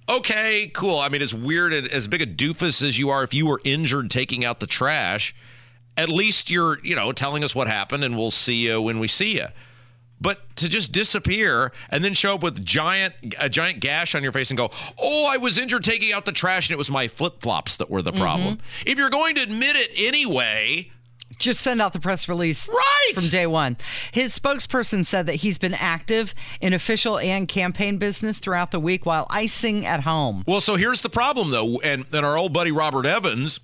Okay, 0.10 0.72
cool. 0.74 1.00
I 1.00 1.10
mean, 1.10 1.22
as 1.22 1.34
weird 1.34 1.74
and 1.74 1.88
as 1.88 2.08
big 2.08 2.22
a 2.22 2.26
doofus 2.26 2.82
as 2.82 2.98
you 2.98 3.10
are, 3.10 3.24
if 3.24 3.34
you 3.34 3.46
were 3.46 3.62
injured 3.64 4.10
taking 4.10 4.46
out 4.46 4.60
the 4.60 4.68
trash, 4.68 5.36
at 5.98 6.10
least 6.10 6.50
you're, 6.50 6.80
you 6.84 6.96
know, 6.96 7.12
telling 7.12 7.44
us 7.44 7.54
what 7.54 7.68
happened 7.68 8.04
and 8.04 8.16
we'll 8.16 8.32
see 8.32 8.68
you 8.68 8.82
when 8.82 9.00
we 9.00 9.08
see 9.08 9.36
you. 9.36 9.48
But 10.20 10.56
to 10.56 10.70
just 10.70 10.92
disappear 10.92 11.72
and 11.90 12.04
then 12.04 12.14
show 12.14 12.36
up 12.36 12.44
with 12.44 12.66
giant 12.66 13.14
a 13.40 13.50
giant 13.50 13.82
gash 13.82 14.16
on 14.16 14.24
your 14.24 14.32
face 14.32 14.50
and 14.50 14.58
go, 14.58 14.72
"Oh, 14.98 15.30
I 15.32 15.38
was 15.38 15.60
injured 15.60 15.84
taking 15.84 16.12
out 16.12 16.26
the 16.26 16.32
trash 16.32 16.70
and 16.70 16.74
it 16.74 16.78
was 16.78 16.90
my 16.90 17.08
flip-flops 17.08 17.78
that 17.78 17.90
were 17.92 18.02
the 18.02 18.12
mm-hmm. 18.12 18.22
problem." 18.22 18.60
If 18.86 18.98
you're 18.98 19.12
going 19.12 19.36
to 19.36 19.42
admit 19.42 19.76
it 19.76 19.92
anyway, 19.96 20.90
Just 21.40 21.62
send 21.62 21.82
out 21.82 21.94
the 21.94 22.00
press 22.00 22.28
release 22.28 22.68
Right. 22.70 23.12
from 23.16 23.30
day 23.30 23.46
one. 23.46 23.78
His 24.12 24.38
spokesperson 24.38 25.06
said 25.06 25.28
that 25.28 25.36
he's 25.36 25.58
been 25.58 25.76
active 25.76 26.34
in 26.62 26.74
official 26.74 27.20
and 27.20 27.48
campaign 27.48 27.98
business 27.98 28.40
throughout 28.40 28.72
the 28.72 28.80
week 28.80 29.06
while 29.06 29.28
icing 29.30 29.86
at 29.86 30.02
home. 30.04 30.44
Well, 30.48 30.62
so 30.62 30.76
here's 30.76 31.02
the 31.02 31.10
problem, 31.10 31.52
though, 31.52 31.80
and 31.84 32.06
and 32.12 32.26
our 32.26 32.38
old 32.38 32.54
buddy 32.54 32.72
Robert 32.72 33.06
Evans 33.06 33.60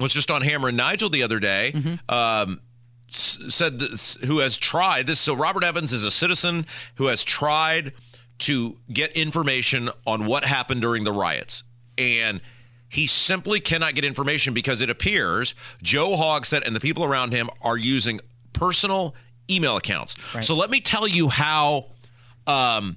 was 0.00 0.12
just 0.12 0.30
on 0.30 0.42
Hammer 0.42 0.68
and 0.68 0.76
Nigel 0.76 1.08
the 1.08 1.22
other 1.22 1.38
day. 1.40 1.72
Um, 2.08 2.60
said 3.08 3.78
this, 3.78 4.16
who 4.24 4.40
has 4.40 4.58
tried 4.58 5.06
this. 5.06 5.20
So 5.20 5.34
Robert 5.34 5.62
Evans 5.64 5.92
is 5.92 6.02
a 6.02 6.10
citizen 6.10 6.66
who 6.96 7.06
has 7.06 7.22
tried 7.24 7.92
to 8.40 8.78
get 8.92 9.12
information 9.12 9.88
on 10.06 10.26
what 10.26 10.44
happened 10.44 10.80
during 10.82 11.04
the 11.04 11.12
riots, 11.12 11.62
and 11.96 12.40
he 12.88 13.06
simply 13.06 13.60
cannot 13.60 13.94
get 13.94 14.04
information 14.04 14.54
because 14.54 14.80
it 14.80 14.90
appears 14.90 15.54
Joe 15.82 16.16
Hogsett 16.16 16.66
and 16.66 16.74
the 16.74 16.80
people 16.80 17.04
around 17.04 17.32
him 17.32 17.48
are 17.62 17.76
using 17.76 18.20
personal 18.52 19.14
email 19.50 19.76
accounts. 19.76 20.14
So 20.42 20.54
let 20.54 20.70
me 20.70 20.80
tell 20.80 21.06
you 21.06 21.28
how. 21.28 21.86
Um, 22.46 22.96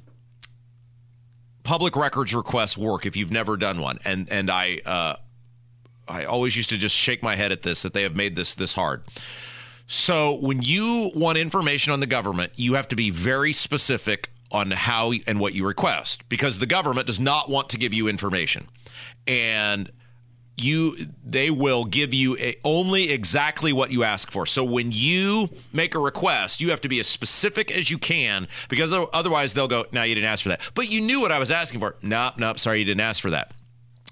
public 1.63 1.95
records 1.95 2.33
requests 2.33 2.77
work 2.77 3.05
if 3.05 3.15
you've 3.15 3.31
never 3.31 3.55
done 3.55 3.79
one 3.79 3.97
and 4.03 4.27
and 4.31 4.49
i 4.49 4.79
uh 4.87 5.15
i 6.07 6.25
always 6.25 6.55
used 6.57 6.69
to 6.69 6.77
just 6.77 6.95
shake 6.95 7.21
my 7.21 7.35
head 7.35 7.51
at 7.51 7.61
this 7.61 7.83
that 7.83 7.93
they 7.93 8.01
have 8.01 8.15
made 8.15 8.35
this 8.35 8.55
this 8.55 8.73
hard 8.73 9.03
so 9.85 10.33
when 10.35 10.63
you 10.63 11.11
want 11.13 11.37
information 11.37 11.93
on 11.93 11.99
the 11.99 12.07
government 12.07 12.51
you 12.55 12.73
have 12.73 12.87
to 12.87 12.95
be 12.95 13.11
very 13.11 13.53
specific 13.53 14.31
on 14.51 14.71
how 14.71 15.11
and 15.27 15.39
what 15.39 15.53
you 15.53 15.63
request 15.63 16.27
because 16.27 16.57
the 16.57 16.65
government 16.65 17.05
does 17.05 17.19
not 17.19 17.49
want 17.49 17.69
to 17.69 17.77
give 17.77 17.93
you 17.93 18.07
information 18.07 18.67
and 19.27 19.91
you 20.61 20.95
they 21.25 21.49
will 21.49 21.85
give 21.85 22.13
you 22.13 22.37
a, 22.37 22.57
only 22.63 23.11
exactly 23.11 23.73
what 23.73 23.91
you 23.91 24.03
ask 24.03 24.31
for. 24.31 24.45
So 24.45 24.63
when 24.63 24.91
you 24.91 25.49
make 25.73 25.95
a 25.95 25.99
request 25.99 26.61
you 26.61 26.69
have 26.69 26.81
to 26.81 26.89
be 26.89 26.99
as 26.99 27.07
specific 27.07 27.75
as 27.75 27.89
you 27.89 27.97
can 27.97 28.47
because 28.67 28.93
otherwise 29.13 29.53
they'll 29.53 29.67
go 29.67 29.85
no 29.91 30.03
you 30.03 30.15
didn't 30.15 30.29
ask 30.29 30.43
for 30.43 30.49
that. 30.49 30.61
But 30.73 30.89
you 30.89 31.01
knew 31.01 31.21
what 31.21 31.31
i 31.31 31.39
was 31.39 31.51
asking 31.51 31.79
for. 31.79 31.95
Nope 32.01 32.33
nope 32.37 32.59
sorry 32.59 32.79
you 32.79 32.85
didn't 32.85 33.01
ask 33.01 33.21
for 33.21 33.31
that. 33.31 33.53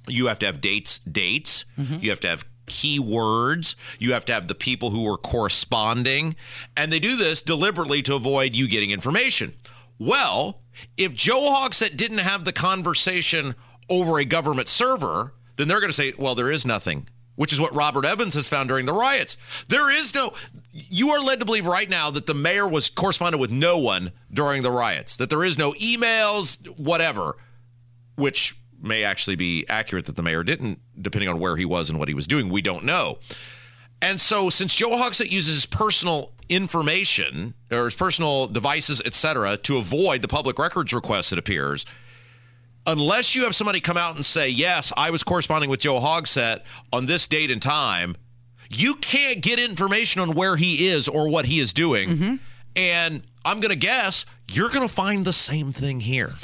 You 0.08 0.28
have 0.28 0.40
to 0.40 0.46
have 0.46 0.62
dates 0.62 1.00
dates. 1.00 1.66
Mm-hmm. 1.78 1.98
You 2.02 2.10
have 2.12 2.20
to 2.22 2.28
have 2.28 2.46
keywords. 2.68 3.76
You 4.00 4.14
have 4.14 4.26
to 4.26 4.34
have 4.34 4.48
the 4.48 4.56
people 4.56 4.90
who 4.90 5.08
are 5.10 5.18
corresponding. 5.18 6.36
And 6.76 6.92
they 6.92 7.00
do 7.00 7.16
this 7.16 7.42
deliberately 7.42 8.02
to 8.04 8.16
avoid 8.16 8.56
you 8.56 8.68
getting 8.68 8.92
information. 8.92 9.54
Well 10.00 10.62
if 10.96 11.14
joe 11.14 11.52
hogsett 11.56 11.98
didn't 11.98 12.20
have 12.20 12.46
the 12.46 12.54
conversation 12.54 13.56
over 13.90 14.20
a 14.20 14.26
government 14.26 14.68
server 14.68 15.34
then 15.56 15.68
they're 15.68 15.80
going 15.80 15.90
to 15.90 15.94
say 15.94 16.14
well 16.18 16.36
there 16.36 16.52
is 16.52 16.66
nothing 16.66 17.08
which 17.36 17.54
is 17.54 17.60
what 17.60 17.74
robert 17.76 18.06
evans 18.06 18.34
has 18.34 18.50
found 18.50 18.70
during 18.70 18.86
the 18.86 18.94
riots 18.94 19.38
there 19.68 19.92
is 19.92 20.14
no 20.14 20.32
you 20.72 21.10
are 21.10 21.24
led 21.24 21.40
to 21.40 21.46
believe 21.46 21.66
right 21.66 21.90
now 21.90 22.12
that 22.12 22.28
the 22.28 22.34
mayor 22.34 22.68
was 22.68 22.90
corresponded 22.90 23.40
with 23.40 23.52
no 23.52 23.78
one 23.78 24.12
during 24.32 24.62
the 24.62 24.72
riots 24.72 25.16
that 25.16 25.30
there 25.30 25.44
is 25.44 25.58
no 25.58 25.74
emails 25.74 26.66
whatever 26.78 27.36
which 28.16 28.56
may 28.82 29.04
actually 29.04 29.36
be 29.36 29.66
accurate 29.70 30.06
that 30.06 30.16
the 30.16 30.24
mayor 30.24 30.44
didn't, 30.44 30.80
depending 31.00 31.30
on 31.30 31.40
where 31.40 31.56
he 31.56 31.66
was 31.66 31.90
and 31.90 32.00
what 32.00 32.08
he 32.08 32.14
was 32.14 32.28
doing. 32.28 32.50
We 32.50 32.62
don't 32.62 32.84
know. 32.84 33.20
And 34.02 34.22
so, 34.22 34.50
since 34.50 34.76
Joe 34.76 34.92
Hogsett 34.92 35.32
uses 35.32 35.56
his 35.56 35.66
personal 35.66 36.34
information 36.50 37.56
or 37.72 37.86
his 37.86 37.96
personal 37.96 38.48
devices, 38.48 39.02
etc., 39.02 39.58
to 39.58 39.78
avoid 39.78 40.22
the 40.22 40.28
public 40.28 40.60
records 40.60 40.94
request, 40.94 41.34
it 41.34 41.40
appears, 41.40 41.86
unless 42.88 43.36
you 43.36 43.44
have 43.44 43.54
somebody 43.56 43.80
come 43.80 43.98
out 43.98 44.16
and 44.16 44.26
say, 44.26 44.50
"Yes, 44.50 44.92
I 44.98 45.12
was 45.12 45.24
corresponding 45.24 45.70
with 45.70 45.82
Joe 45.82 46.00
Hogsett 46.00 46.62
on 46.92 47.06
this 47.06 47.28
date 47.28 47.52
and 47.52 47.62
time," 47.62 48.16
you 48.70 48.96
can't 48.96 49.42
get 49.42 49.60
information 49.60 50.22
on 50.22 50.34
where 50.34 50.56
he 50.56 50.88
is 50.88 51.08
or 51.08 51.30
what 51.30 51.46
he 51.46 51.60
is 51.60 51.74
doing. 51.74 52.10
Mm-hmm. 52.10 52.36
And 52.76 53.24
I'm 53.46 53.60
going 53.60 53.70
to 53.70 53.76
guess 53.76 54.26
you're 54.52 54.70
going 54.70 54.88
to 54.88 54.94
find 54.94 55.26
the 55.26 55.34
same 55.34 55.72
thing 55.72 56.00
here. 56.00 56.36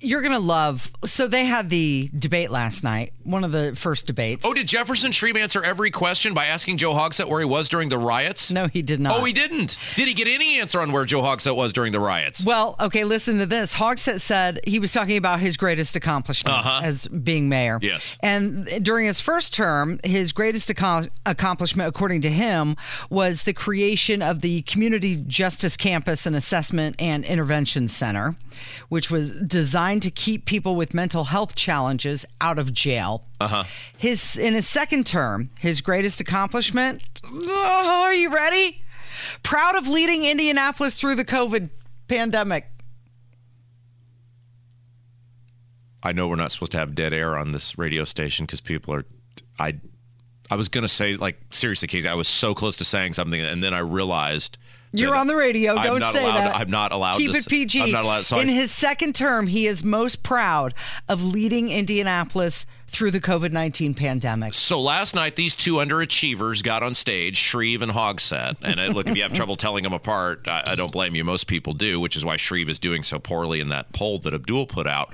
You're 0.00 0.20
going 0.20 0.32
to 0.34 0.38
love. 0.38 0.90
So 1.06 1.26
they 1.26 1.46
had 1.46 1.70
the 1.70 2.10
debate 2.18 2.50
last 2.50 2.84
night, 2.84 3.14
one 3.24 3.44
of 3.44 3.52
the 3.52 3.74
first 3.74 4.06
debates. 4.06 4.44
Oh, 4.44 4.52
did 4.52 4.66
Jefferson 4.68 5.10
Shreve 5.10 5.36
answer 5.38 5.64
every 5.64 5.90
question 5.90 6.34
by 6.34 6.44
asking 6.44 6.76
Joe 6.76 6.92
Hogsett 6.92 7.28
where 7.30 7.40
he 7.40 7.46
was 7.46 7.70
during 7.70 7.88
the 7.88 7.98
riots? 7.98 8.50
No, 8.52 8.66
he 8.66 8.82
did 8.82 9.00
not. 9.00 9.18
Oh, 9.18 9.24
he 9.24 9.32
didn't. 9.32 9.78
Did 9.94 10.06
he 10.06 10.12
get 10.12 10.28
any 10.28 10.60
answer 10.60 10.80
on 10.82 10.92
where 10.92 11.06
Joe 11.06 11.22
Hogsett 11.22 11.56
was 11.56 11.72
during 11.72 11.92
the 11.92 12.00
riots? 12.00 12.44
Well, 12.44 12.76
okay, 12.78 13.04
listen 13.04 13.38
to 13.38 13.46
this. 13.46 13.72
Hogsett 13.74 14.20
said 14.20 14.60
he 14.66 14.78
was 14.78 14.92
talking 14.92 15.16
about 15.16 15.40
his 15.40 15.56
greatest 15.56 15.96
accomplishment 15.96 16.56
Uh-huh. 16.58 16.80
as 16.84 17.08
being 17.08 17.48
mayor. 17.48 17.78
Yes. 17.80 18.18
And 18.20 18.66
during 18.84 19.06
his 19.06 19.20
first 19.22 19.54
term, 19.54 19.98
his 20.04 20.32
greatest 20.32 20.68
accom- 20.68 21.08
accomplishment, 21.24 21.88
according 21.88 22.20
to 22.20 22.30
him, 22.30 22.76
was 23.08 23.44
the 23.44 23.54
creation 23.54 24.20
of 24.20 24.42
the 24.42 24.60
Community 24.62 25.16
Justice 25.26 25.76
Campus 25.78 26.26
and 26.26 26.36
Assessment 26.36 26.96
and 26.98 27.24
Intervention 27.24 27.88
Center, 27.88 28.36
which 28.90 29.10
was 29.10 29.40
designed 29.40 29.85
to 29.94 30.10
keep 30.10 30.44
people 30.46 30.76
with 30.76 30.92
mental 30.92 31.24
health 31.24 31.54
challenges 31.54 32.26
out 32.40 32.58
of 32.58 32.72
jail. 32.72 33.24
Uh 33.40 33.48
huh. 33.48 33.64
His 33.96 34.36
in 34.36 34.54
his 34.54 34.66
second 34.66 35.06
term, 35.06 35.50
his 35.58 35.80
greatest 35.80 36.20
accomplishment. 36.20 37.02
Oh, 37.24 38.02
are 38.04 38.14
you 38.14 38.34
ready? 38.34 38.82
Proud 39.42 39.76
of 39.76 39.88
leading 39.88 40.24
Indianapolis 40.24 40.94
through 40.94 41.14
the 41.14 41.24
COVID 41.24 41.70
pandemic. 42.08 42.66
I 46.02 46.12
know 46.12 46.28
we're 46.28 46.36
not 46.36 46.52
supposed 46.52 46.72
to 46.72 46.78
have 46.78 46.94
dead 46.94 47.12
air 47.12 47.36
on 47.36 47.52
this 47.52 47.78
radio 47.78 48.04
station 48.04 48.46
because 48.46 48.60
people 48.60 48.94
are. 48.94 49.04
I, 49.58 49.78
I 50.50 50.56
was 50.56 50.68
gonna 50.68 50.88
say 50.88 51.16
like 51.16 51.36
seriously, 51.50 51.88
Casey. 51.88 52.08
I 52.08 52.14
was 52.14 52.28
so 52.28 52.54
close 52.54 52.76
to 52.76 52.84
saying 52.84 53.14
something, 53.14 53.40
and 53.40 53.62
then 53.62 53.74
I 53.74 53.78
realized 53.78 54.58
You're 54.98 55.14
on 55.16 55.26
the 55.26 55.36
radio. 55.36 55.74
I'm 55.76 55.86
Don't 55.86 56.00
not 56.00 56.12
say 56.14 56.24
allowed- 56.24 56.36
that. 56.36 56.56
I'm 56.56 56.70
not 56.70 56.92
allowed 56.92 57.18
Keep 57.18 57.32
to 57.32 57.36
it 57.38 57.46
PG. 57.48 57.82
I'm 57.82 57.90
not 57.92 58.04
allowed- 58.04 58.26
so 58.26 58.38
In 58.38 58.48
his 58.48 58.70
second 58.70 59.14
term, 59.14 59.46
he 59.46 59.66
is 59.66 59.84
most 59.84 60.22
proud 60.22 60.74
of 61.08 61.22
leading 61.22 61.68
Indianapolis 61.68 62.66
through 62.88 63.10
the 63.10 63.20
COVID 63.20 63.52
19 63.52 63.94
pandemic. 63.94 64.54
So 64.54 64.80
last 64.80 65.14
night, 65.14 65.36
these 65.36 65.56
two 65.56 65.74
underachievers 65.74 66.62
got 66.62 66.82
on 66.82 66.94
stage, 66.94 67.36
Shreve 67.36 67.82
and 67.82 67.92
Hogsett. 67.92 68.56
And 68.62 68.78
uh, 68.80 68.86
look, 68.86 69.08
if 69.08 69.16
you 69.16 69.22
have 69.22 69.32
trouble 69.34 69.56
telling 69.56 69.82
them 69.82 69.92
apart, 69.92 70.46
I, 70.48 70.62
I 70.66 70.74
don't 70.76 70.92
blame 70.92 71.14
you. 71.14 71.24
Most 71.24 71.46
people 71.46 71.72
do, 71.72 71.98
which 72.00 72.16
is 72.16 72.24
why 72.24 72.36
Shreve 72.36 72.68
is 72.68 72.78
doing 72.78 73.02
so 73.02 73.18
poorly 73.18 73.60
in 73.60 73.68
that 73.68 73.92
poll 73.92 74.18
that 74.20 74.32
Abdul 74.34 74.66
put 74.66 74.86
out. 74.86 75.12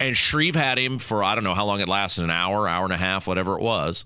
And 0.00 0.16
Shreve 0.16 0.54
had 0.54 0.78
him 0.78 0.98
for 0.98 1.22
I 1.22 1.34
don't 1.34 1.44
know 1.44 1.54
how 1.54 1.64
long 1.64 1.80
it 1.80 1.88
lasted 1.88 2.24
an 2.24 2.30
hour, 2.30 2.68
hour 2.68 2.84
and 2.84 2.92
a 2.92 2.96
half, 2.98 3.26
whatever 3.26 3.54
it 3.56 3.62
was. 3.62 4.04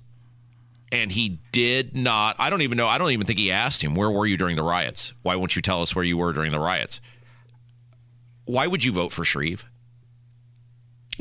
And 0.91 1.13
he 1.13 1.41
did 1.53 1.97
not, 1.97 2.37
I 2.39 2.49
don't 2.49 2.63
even 2.63 2.79
know, 2.79 2.87
I 2.87 2.97
don't 2.97 3.11
even 3.11 3.27
think 3.27 3.39
he 3.39 3.51
asked 3.53 3.83
him, 3.83 3.95
Where 3.95 4.11
were 4.11 4.27
you 4.27 4.37
during 4.37 4.57
the 4.57 4.63
riots? 4.63 5.13
Why 5.23 5.37
won't 5.37 5.55
you 5.55 5.61
tell 5.63 5.83
us 5.83 5.95
where 5.95 6.05
you 6.05 6.17
were 6.17 6.33
during 6.33 6.51
the 6.51 6.59
riots? 6.59 7.01
Why 8.47 8.67
would 8.67 8.83
you 8.83 8.93
vote 8.93 9.13
for 9.13 9.25
Shreve? 9.25 9.67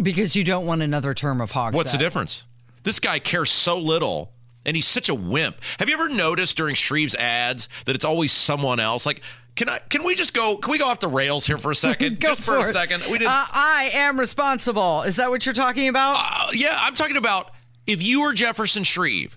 Because 0.02 0.36
you 0.36 0.44
don't 0.44 0.66
want 0.66 0.82
another 0.84 1.14
term 1.14 1.42
of 1.42 1.52
Hogsett. 1.52 1.74
What's 1.74 1.92
the 1.92 1.98
difference? 1.98 2.46
This 2.84 3.00
guy 3.00 3.20
cares 3.20 3.52
so 3.52 3.78
little 3.78 4.32
and 4.66 4.76
he's 4.76 4.86
such 4.88 5.10
a 5.10 5.16
wimp. 5.16 5.58
Have 5.80 5.90
you 5.90 5.96
ever 5.96 6.10
noticed 6.10 6.56
during 6.56 6.76
Shreve's 6.76 7.16
ads 7.16 7.68
that 7.86 7.96
it's 7.96 8.06
always 8.06 8.32
someone 8.32 8.80
else? 8.80 9.06
Like, 9.06 9.22
can 9.56 9.70
I 9.70 9.80
can 9.90 10.04
we 10.04 10.14
just 10.14 10.34
go 10.34 10.58
can 10.58 10.72
we 10.72 10.78
go 10.78 10.86
off 10.86 11.00
the 11.00 11.08
rails 11.08 11.48
here 11.48 11.58
for 11.58 11.72
a 11.72 11.76
second? 11.76 12.20
Go 12.20 12.36
just 12.36 12.44
for, 12.44 12.58
a 12.58 12.70
it. 12.70 12.74
second. 12.74 13.02
We 13.10 13.18
didn't 13.18 13.32
Uh, 13.32 13.46
I 13.52 13.90
am 13.94 14.20
responsible. 14.20 15.02
Is 15.02 15.16
that 15.16 15.30
what 15.32 15.46
you're 15.46 15.56
talking 15.56 15.88
about? 15.88 16.16
Uh, 16.18 16.52
yeah, 16.54 16.76
I'm 16.78 16.94
talking 16.94 17.18
about 17.18 17.52
if 17.88 18.04
you 18.04 18.22
were 18.22 18.34
Jefferson 18.34 18.84
Shreve 18.84 19.36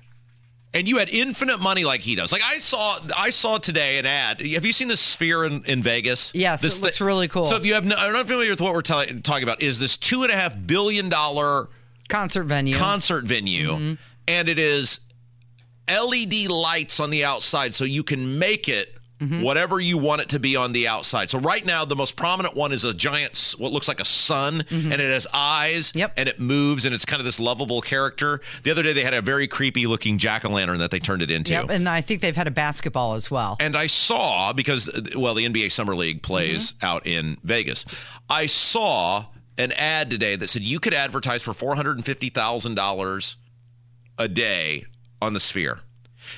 and 0.72 0.88
you 0.88 0.98
had 0.98 1.08
infinite 1.10 1.60
money 1.60 1.84
like 1.84 2.00
he 2.00 2.14
does. 2.14 2.30
Like 2.32 2.42
I 2.44 2.58
saw, 2.58 2.98
I 3.16 3.30
saw 3.30 3.58
today 3.58 3.98
an 3.98 4.06
ad. 4.06 4.40
Have 4.40 4.64
you 4.64 4.72
seen 4.72 4.88
the 4.88 4.96
Sphere 4.96 5.44
in, 5.44 5.64
in 5.64 5.82
Vegas? 5.82 6.32
Yes, 6.34 6.62
this 6.62 6.78
it 6.78 6.82
looks 6.82 7.00
really 7.00 7.26
cool. 7.28 7.44
So 7.44 7.56
if 7.56 7.66
you 7.66 7.74
have, 7.74 7.84
no, 7.84 7.96
I'm 7.96 8.12
not 8.12 8.26
familiar 8.26 8.50
with 8.50 8.60
what 8.60 8.72
we're 8.72 8.82
talking 8.82 9.20
about. 9.42 9.60
Is 9.62 9.78
this 9.78 9.96
two 9.96 10.22
and 10.22 10.30
a 10.32 10.36
half 10.36 10.56
billion 10.66 11.08
dollar 11.08 11.68
concert 12.08 12.44
venue? 12.44 12.76
Concert 12.76 13.24
venue, 13.24 13.70
Mm-hmm. 13.70 13.94
and 14.28 14.48
it 14.48 14.58
is 14.58 15.00
LED 15.88 16.48
lights 16.48 17.00
on 17.00 17.10
the 17.10 17.24
outside, 17.24 17.74
so 17.74 17.84
you 17.84 18.02
can 18.04 18.38
make 18.38 18.68
it. 18.68 18.94
Mm-hmm. 19.20 19.42
Whatever 19.42 19.78
you 19.80 19.98
want 19.98 20.22
it 20.22 20.30
to 20.30 20.38
be 20.40 20.56
on 20.56 20.72
the 20.72 20.88
outside. 20.88 21.28
So 21.28 21.38
right 21.38 21.64
now, 21.64 21.84
the 21.84 21.94
most 21.96 22.16
prominent 22.16 22.54
one 22.56 22.72
is 22.72 22.84
a 22.84 22.94
giant, 22.94 23.54
what 23.58 23.70
looks 23.70 23.86
like 23.86 24.00
a 24.00 24.04
sun, 24.04 24.62
Mm-hmm. 24.62 24.92
and 24.92 25.00
it 25.00 25.10
has 25.10 25.26
eyes, 25.34 25.92
Yep. 25.94 26.14
and 26.16 26.28
it 26.28 26.40
moves, 26.40 26.84
and 26.86 26.94
it's 26.94 27.04
kind 27.04 27.20
of 27.20 27.26
this 27.26 27.38
lovable 27.38 27.80
character. 27.82 28.40
The 28.62 28.70
other 28.70 28.82
day, 28.82 28.92
they 28.94 29.02
had 29.04 29.12
a 29.14 29.20
very 29.20 29.46
creepy 29.46 29.86
looking 29.86 30.16
jack 30.18 30.44
o' 30.44 30.50
lantern 30.50 30.78
that 30.78 30.90
they 30.90 30.98
turned 30.98 31.20
it 31.22 31.30
into. 31.30 31.52
Yep, 31.52 31.70
and 31.70 31.88
I 31.88 32.00
think 32.00 32.22
they've 32.22 32.34
had 32.34 32.46
a 32.48 32.50
basketball 32.50 33.14
as 33.14 33.30
well. 33.30 33.56
And 33.60 33.76
I 33.76 33.86
saw 33.86 34.52
because 34.54 34.88
well, 35.14 35.34
the 35.34 35.44
NBA 35.46 35.70
Summer 35.70 35.94
League 35.94 36.22
plays 36.22 36.72
Mm-hmm. 36.72 36.86
out 36.86 37.06
in 37.06 37.36
Vegas. 37.44 37.84
I 38.30 38.46
saw 38.46 39.26
an 39.58 39.72
ad 39.72 40.08
today 40.10 40.36
that 40.36 40.48
said 40.48 40.62
you 40.62 40.80
could 40.80 40.94
advertise 40.94 41.42
for 41.42 41.52
four 41.52 41.74
hundred 41.74 41.96
and 41.98 42.06
fifty 42.06 42.30
thousand 42.30 42.74
dollars 42.76 43.36
a 44.18 44.28
day 44.28 44.86
on 45.20 45.34
the 45.34 45.40
Sphere. 45.40 45.80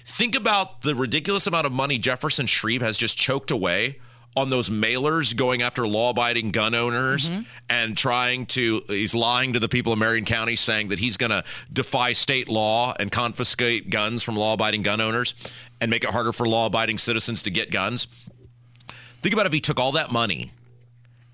Think 0.06 0.34
about 0.36 0.82
the 0.82 0.94
ridiculous 0.94 1.46
amount 1.46 1.66
of 1.66 1.72
money 1.72 1.98
Jefferson 1.98 2.46
Shreve 2.46 2.82
has 2.82 2.96
just 2.98 3.16
choked 3.16 3.50
away 3.50 3.98
on 4.34 4.48
those 4.48 4.70
mailers 4.70 5.36
going 5.36 5.60
after 5.60 5.86
law-abiding 5.86 6.50
gun 6.52 6.74
owners 6.74 7.28
Mm-hmm. 7.28 7.42
and 7.68 7.94
trying 7.96 8.46
to 8.46 8.82
he's 8.88 9.14
lying 9.14 9.52
to 9.52 9.60
the 9.60 9.68
people 9.68 9.92
of 9.92 9.98
Marion 9.98 10.24
County 10.24 10.56
saying 10.56 10.88
that 10.88 10.98
he's 10.98 11.18
going 11.18 11.30
to 11.30 11.44
defy 11.70 12.14
state 12.14 12.48
law 12.48 12.94
and 12.98 13.12
confiscate 13.12 13.90
guns 13.90 14.22
from 14.22 14.36
law-abiding 14.36 14.80
gun 14.82 15.02
owners 15.02 15.34
and 15.82 15.90
make 15.90 16.02
it 16.02 16.10
harder 16.10 16.32
for 16.32 16.48
law-abiding 16.48 16.96
citizens 16.96 17.42
to 17.42 17.50
get 17.50 17.70
guns. 17.70 18.06
Think 19.20 19.34
about 19.34 19.44
if 19.46 19.52
he 19.52 19.60
took 19.60 19.78
all 19.78 19.92
that 19.92 20.10
money 20.10 20.52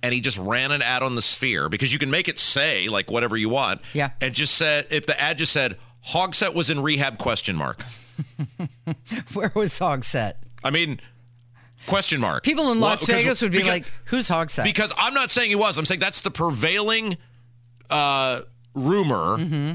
and 0.02 0.12
he 0.12 0.20
just 0.20 0.38
ran 0.38 0.72
an 0.72 0.82
ad 0.82 1.02
on 1.04 1.14
the 1.14 1.22
sphere 1.22 1.68
because 1.68 1.92
you 1.92 1.98
can 2.00 2.10
make 2.10 2.28
it 2.28 2.38
say 2.38 2.88
like 2.88 3.10
whatever 3.10 3.36
you 3.36 3.48
want. 3.48 3.80
Yeah. 3.92 4.10
And 4.20 4.34
just 4.34 4.56
said 4.56 4.86
if 4.90 5.06
the 5.06 5.18
ad 5.20 5.38
just 5.38 5.52
said 5.52 5.76
Hogsett 6.08 6.52
was 6.54 6.68
in 6.68 6.80
rehab 6.80 7.18
question 7.18 7.54
mark. 7.54 7.84
Where 9.32 9.52
was 9.54 9.78
Hogsett? 9.78 10.34
I 10.64 10.70
mean 10.70 11.00
question 11.86 12.20
mark. 12.20 12.42
People 12.44 12.72
in 12.72 12.80
Las 12.80 13.00
because- 13.00 13.22
Vegas 13.22 13.42
would 13.42 13.52
be 13.52 13.58
because- 13.58 13.70
like, 13.72 13.84
"Who's 14.06 14.28
Hogsett?" 14.28 14.64
Because 14.64 14.92
I'm 14.96 15.14
not 15.14 15.30
saying 15.30 15.50
he 15.50 15.56
was. 15.56 15.78
I'm 15.78 15.84
saying 15.84 16.00
that's 16.00 16.20
the 16.22 16.30
prevailing 16.30 17.16
uh, 17.90 18.40
rumor 18.74 19.38
Mm-hmm. 19.38 19.74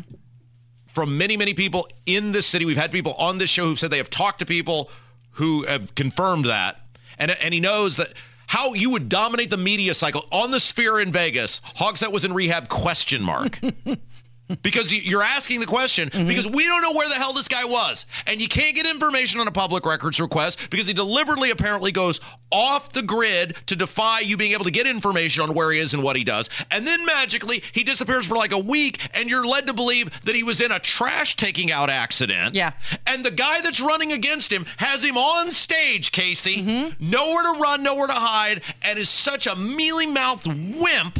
from 0.87 1.17
many, 1.17 1.37
many 1.37 1.53
people 1.53 1.87
in 2.05 2.31
this 2.31 2.45
city. 2.45 2.65
We've 2.65 2.77
had 2.77 2.91
people 2.91 3.13
on 3.13 3.37
this 3.37 3.49
show 3.49 3.65
who've 3.65 3.79
said 3.79 3.89
they 3.91 3.97
have 3.97 4.09
talked 4.09 4.39
to 4.39 4.45
people 4.45 4.89
who 5.31 5.63
have 5.65 5.95
confirmed 5.95 6.45
that, 6.45 6.79
and 7.17 7.31
and 7.31 7.53
he 7.53 7.59
knows 7.59 7.97
that. 7.97 8.13
How 8.47 8.75
you 8.75 8.91
would 8.91 9.09
dominate 9.09 9.49
the 9.49 9.57
media 9.57 9.95
cycle 9.95 10.27
on 10.31 10.51
the 10.51 10.59
sphere 10.59 10.99
in 10.99 11.11
Vegas? 11.11 11.59
Hogsett 11.77 12.11
was 12.11 12.23
in 12.23 12.33
rehab? 12.33 12.69
Question 12.69 13.23
mark. 13.23 13.59
because 14.61 14.91
you- 14.91 15.01
you're 15.01 15.23
asking 15.23 15.59
the 15.59 15.65
question 15.65 16.09
mm-hmm. 16.09 16.27
because 16.27 16.47
we 16.47 16.65
don't 16.65 16.81
know 16.81 16.93
where 16.93 17.09
the 17.09 17.15
hell 17.15 17.33
this 17.33 17.47
guy 17.47 17.65
was. 17.65 18.05
And 18.27 18.41
you 18.41 18.47
can't 18.47 18.75
get 18.75 18.85
information 18.85 19.39
on 19.39 19.47
a 19.47 19.51
public 19.51 19.85
records 19.85 20.19
request 20.19 20.69
because 20.69 20.87
he 20.87 20.93
deliberately 20.93 21.49
apparently 21.49 21.91
goes 21.91 22.19
off 22.51 22.91
the 22.91 23.01
grid 23.01 23.55
to 23.67 23.75
defy 23.75 24.19
you 24.19 24.37
being 24.37 24.51
able 24.51 24.65
to 24.65 24.71
get 24.71 24.85
information 24.85 25.41
on 25.43 25.53
where 25.53 25.71
he 25.71 25.79
is 25.79 25.93
and 25.93 26.03
what 26.03 26.15
he 26.15 26.23
does. 26.23 26.49
And 26.71 26.85
then 26.85 27.05
magically 27.05 27.63
he 27.71 27.83
disappears 27.83 28.25
for 28.25 28.35
like 28.35 28.51
a 28.51 28.59
week 28.59 28.99
and 29.15 29.29
you're 29.29 29.45
led 29.45 29.67
to 29.67 29.73
believe 29.73 30.21
that 30.23 30.35
he 30.35 30.43
was 30.43 30.61
in 30.61 30.71
a 30.71 30.79
trash 30.79 31.35
taking 31.35 31.71
out 31.71 31.89
accident. 31.89 32.55
Yeah. 32.55 32.73
and 33.07 33.23
the 33.25 33.31
guy 33.31 33.61
that's 33.61 33.81
running 33.81 34.11
against 34.11 34.51
him 34.51 34.65
has 34.77 35.03
him 35.03 35.17
on 35.17 35.51
stage 35.51 36.11
casey 36.11 36.61
mm-hmm. 36.63 37.09
nowhere 37.09 37.53
to 37.53 37.59
run 37.59 37.83
nowhere 37.83 38.07
to 38.07 38.13
hide 38.13 38.61
and 38.81 38.99
is 38.99 39.09
such 39.09 39.47
a 39.47 39.55
mealy-mouthed 39.55 40.47
wimp 40.47 41.19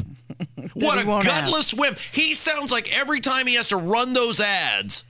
what 0.74 1.00
a 1.00 1.04
gutless 1.04 1.74
wimp. 1.74 2.00
He 2.00 2.34
sounds 2.36 2.72
like 2.72 2.96
every 2.98 3.20
time 3.20 3.48
he 3.48 3.56
has 3.56 3.70
to 3.70 3.78
run 3.78 4.14
those 4.14 4.40
ads 4.40 5.04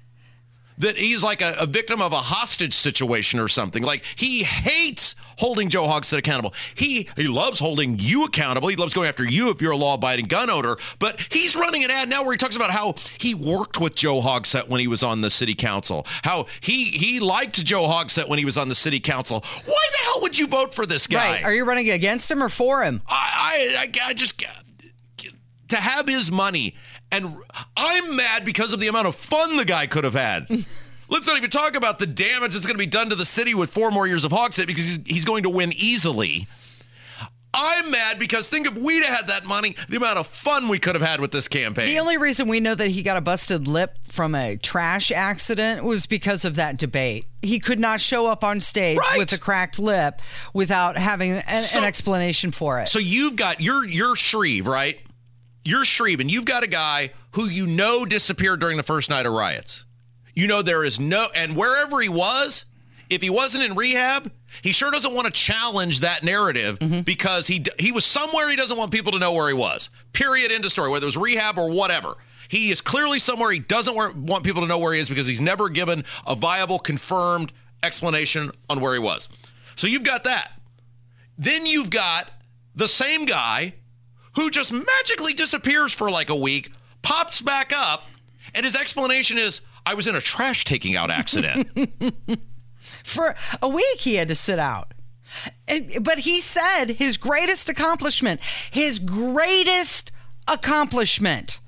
that 0.78 0.98
he's 0.98 1.24
like 1.24 1.42
a, 1.42 1.56
a 1.60 1.66
victim 1.66 2.02
of 2.02 2.14
a 2.14 2.18
hostage 2.18 2.74
situation 2.74 3.40
or 3.40 3.48
something. 3.48 3.84
Like 3.84 4.04
he 4.16 4.44
hates 4.44 5.16
holding 5.38 5.70
Joe 5.70 5.84
Hogsett 5.84 6.18
accountable. 6.18 6.54
He 6.76 7.08
he 7.16 7.28
loves 7.28 7.60
holding 7.60 7.98
you 8.00 8.26
accountable. 8.26 8.68
He 8.68 8.76
loves 8.76 8.94
going 8.94 9.08
after 9.08 9.24
you 9.24 9.50
if 9.50 9.62
you're 9.62 9.72
a 9.72 9.78
law-abiding 9.78 10.26
gun 10.26 10.50
owner. 10.50 10.76
But 11.00 11.22
he's 11.32 11.56
running 11.56 11.84
an 11.84 11.92
ad 11.92 12.10
now 12.10 12.24
where 12.24 12.34
he 12.34 12.38
talks 12.38 12.56
about 12.56 12.72
how 12.72 12.96
he 13.18 13.36
worked 13.36 13.80
with 13.80 13.96
Joe 13.96 14.22
Hogsett 14.22 14.68
when 14.68 14.80
he 14.80 14.88
was 14.88 15.04
on 15.04 15.22
the 15.22 15.30
city 15.30 15.56
council. 15.56 16.06
How 16.24 16.48
he 16.62 16.86
he 16.86 17.20
liked 17.20 17.64
Joe 17.64 17.88
Hogsett 17.88 18.28
when 18.28 18.40
he 18.40 18.46
was 18.46 18.58
on 18.58 18.70
the 18.70 18.76
city 18.76 19.00
council. 19.00 19.44
Why 19.66 19.88
the 19.92 20.06
hell 20.06 20.22
would 20.22 20.38
you 20.38 20.48
vote 20.48 20.76
for 20.76 20.86
this 20.86 21.08
guy? 21.08 21.34
right? 21.36 21.44
Are 21.44 21.54
you 21.54 21.66
running 21.66 21.90
against 21.90 22.30
him 22.30 22.42
or 22.42 22.50
for 22.50 22.84
him? 22.84 23.02
I, 23.08 23.90
I, 24.04 24.10
I 24.10 24.14
just 24.14 24.44
to 25.74 25.82
have 25.82 26.08
his 26.08 26.32
money, 26.32 26.76
and 27.12 27.36
I'm 27.78 28.16
mad 28.16 28.46
because 28.46 28.74
of 28.74 28.80
the 28.80 28.88
amount 28.88 29.08
of 29.08 29.16
fun 29.16 29.58
the 29.58 29.66
guy 29.66 29.88
could 29.88 30.04
have 30.04 30.14
had. 30.16 30.48
Let's 31.10 31.28
not 31.28 31.38
even 31.38 31.50
talk 31.50 31.76
about 31.76 32.00
the 32.00 32.08
damage 32.08 32.54
that's 32.54 32.66
going 32.66 32.76
to 32.76 32.80
be 32.80 32.86
done 32.88 33.10
to 33.10 33.16
the 33.16 33.26
city 33.26 33.54
with 33.54 33.72
four 33.72 33.92
more 33.92 34.08
years 34.08 34.24
of 34.24 34.32
Hogsett 34.32 34.66
because 34.68 34.88
he's, 34.88 35.00
he's 35.06 35.26
going 35.26 35.44
to 35.44 35.50
win 35.50 35.72
easily. 35.76 36.48
I'm 37.56 37.92
mad 37.92 38.18
because 38.18 38.50
think 38.50 38.66
if 38.66 38.74
we'd 38.76 39.04
have 39.06 39.16
had 39.16 39.28
that 39.28 39.46
money, 39.46 39.76
the 39.88 39.98
amount 39.98 40.18
of 40.18 40.26
fun 40.26 40.70
we 40.70 40.80
could 40.80 40.96
have 40.96 41.04
had 41.04 41.22
with 41.22 41.32
this 41.32 41.48
campaign. 41.48 41.86
The 41.86 42.00
only 42.00 42.18
reason 42.18 42.48
we 42.48 42.60
know 42.60 42.74
that 42.74 42.88
he 42.88 43.04
got 43.04 43.16
a 43.16 43.22
busted 43.22 43.68
lip 43.68 44.00
from 44.08 44.34
a 44.34 44.58
trash 44.58 45.12
accident 45.12 45.84
was 45.84 46.08
because 46.08 46.46
of 46.46 46.56
that 46.56 46.80
debate. 46.80 47.28
He 47.44 47.60
could 47.60 47.80
not 47.80 48.02
show 48.02 48.26
up 48.26 48.44
on 48.44 48.60
stage 48.60 48.98
Right. 48.98 49.20
with 49.20 49.32
a 49.34 49.38
cracked 49.38 49.78
lip 49.78 50.20
without 50.56 50.98
having 50.98 51.34
an, 51.48 51.62
So- 51.62 51.78
an 51.78 51.86
explanation 51.86 52.52
for 52.52 52.80
it. 52.80 52.88
So 52.88 52.98
you've 52.98 53.36
got 53.36 53.62
you're 53.62 53.86
you're 53.86 54.16
Shreve, 54.16 54.66
right? 54.66 55.00
You're 55.66 55.86
Shreve, 55.86 56.20
and 56.20 56.30
you've 56.30 56.46
got 56.46 56.64
a 56.64 56.68
guy 56.68 57.12
who 57.32 57.48
you 57.48 57.66
know 57.66 58.06
disappeared 58.06 58.60
during 58.60 58.78
the 58.78 58.84
first 58.84 59.10
night 59.10 59.26
of 59.26 59.34
riots. 59.34 59.86
You 60.36 60.48
know 60.48 60.62
there 60.62 60.84
is 60.84 61.00
no 61.00 61.28
and 61.36 61.56
wherever 61.56 62.02
he 62.02 62.10
was, 62.10 62.66
if 63.10 63.22
he 63.22 63.30
wasn't 63.30 63.64
in 63.64 63.76
rehab, 63.76 64.32
he 64.62 64.72
sure 64.72 64.92
doesn't 64.92 65.14
want 65.14 65.28
to 65.28 65.32
challenge 65.32 66.02
that 66.02 66.24
narrative 66.24 66.80
mm-hmm. 66.80 67.02
because 67.02 67.48
he 67.48 67.64
he 67.80 67.92
was 67.92 68.06
somewhere 68.06 68.50
he 68.50 68.56
doesn't 68.56 68.78
want 68.78 68.92
people 68.92 69.12
to 69.14 69.20
know 69.20 69.34
where 69.34 69.48
he 69.48 69.54
was. 69.54 69.90
Period. 70.12 70.52
End 70.52 70.66
of 70.66 70.72
story. 70.72 70.90
Whether 70.90 71.06
it 71.06 71.08
was 71.08 71.18
rehab 71.18 71.58
or 71.58 71.72
whatever. 71.72 72.16
He 72.50 72.70
is 72.70 72.82
clearly 72.82 73.20
somewhere 73.20 73.52
he 73.52 73.60
doesn't 73.60 73.96
want 73.96 74.44
people 74.44 74.62
to 74.62 74.68
know 74.68 74.78
where 74.78 74.94
he 74.94 75.00
is 75.00 75.10
because 75.10 75.26
he's 75.26 75.42
never 75.42 75.70
given 75.70 76.04
a 76.28 76.36
viable, 76.36 76.78
confirmed 76.78 77.52
explanation 77.82 78.52
on 78.70 78.80
where 78.80 78.94
he 78.94 79.00
was. 79.00 79.30
So 79.76 79.88
you've 79.88 80.04
got 80.04 80.26
that. 80.26 80.52
Then 81.38 81.66
you've 81.66 81.90
got 81.90 82.30
the 82.76 82.88
same 82.88 83.26
guy 83.26 83.74
who 84.36 84.50
just 84.50 84.72
magically 84.72 85.34
disappears 85.34 85.94
for 85.94 86.10
like 86.10 86.30
a 86.30 86.36
week, 86.36 86.72
pops 87.02 87.42
back 87.42 87.72
up, 87.76 88.08
and 88.54 88.66
his 88.66 88.76
explanation 88.76 89.38
is, 89.38 89.62
I 89.86 89.94
was 89.94 90.08
in 90.08 90.16
a 90.16 90.22
trash 90.22 90.66
taking 90.66 90.96
out 90.96 91.12
accident. 91.12 91.68
for 93.04 93.36
a 93.62 93.68
week 93.68 94.00
he 94.00 94.16
had 94.16 94.28
to 94.30 94.36
sit 94.36 94.60
out. 94.60 94.94
But 96.02 96.20
he 96.20 96.42
said 96.42 96.92
his 96.92 97.18
greatest 97.18 97.70
accomplishment, 97.70 98.40
his 98.72 99.00
greatest 99.00 100.12
accomplishment 100.48 101.60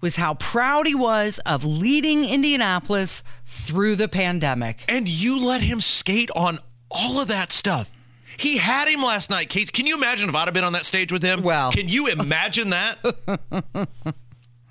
was 0.00 0.16
how 0.16 0.34
proud 0.34 0.86
he 0.86 0.94
was 0.94 1.38
of 1.46 1.64
leading 1.64 2.24
Indianapolis 2.24 3.22
through 3.46 3.96
the 3.96 4.08
pandemic. 4.08 4.84
and 4.86 5.08
you 5.08 5.42
let 5.42 5.62
him 5.62 5.80
skate 5.80 6.30
on 6.36 6.58
all 6.90 7.20
of 7.20 7.28
that 7.28 7.52
stuff. 7.52 7.90
He 8.36 8.56
had 8.56 8.88
him 8.88 9.00
last 9.00 9.30
night, 9.30 9.48
Kate. 9.48 9.72
Can 9.72 9.86
you 9.86 9.96
imagine 9.96 10.28
if 10.28 10.34
I'd 10.34 10.46
have 10.46 10.54
been 10.54 10.64
on 10.64 10.72
that 10.74 10.86
stage 10.86 11.12
with 11.12 11.22
him? 11.22 11.42
Well. 11.42 11.72
can 11.72 11.88
you 11.88 12.08
imagine 12.08 12.70
that? 12.70 12.96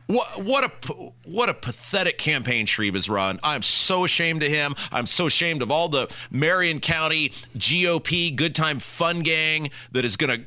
What 0.08 0.44
what 0.44 0.66
a 0.66 0.94
what 1.24 1.50
a 1.50 1.54
pathetic 1.54 2.18
campaign 2.18 2.66
Shreve 2.66 2.94
has 2.94 3.10
run. 3.10 3.40
I'm 3.42 3.62
so 3.62 4.04
ashamed 4.04 4.44
of 4.44 4.50
him. 4.50 4.76
I'm 4.92 5.06
so 5.06 5.28
ashamed 5.28 5.62
of 5.62 5.72
all 5.72 5.88
the 5.88 6.14
Marion 6.30 6.82
County 6.82 7.30
GOP 7.58 8.36
good 8.36 8.54
time 8.54 8.80
fun 8.80 9.22
gang 9.22 9.72
that 9.94 10.04
is 10.04 10.18
going 10.18 10.42
to 10.42 10.46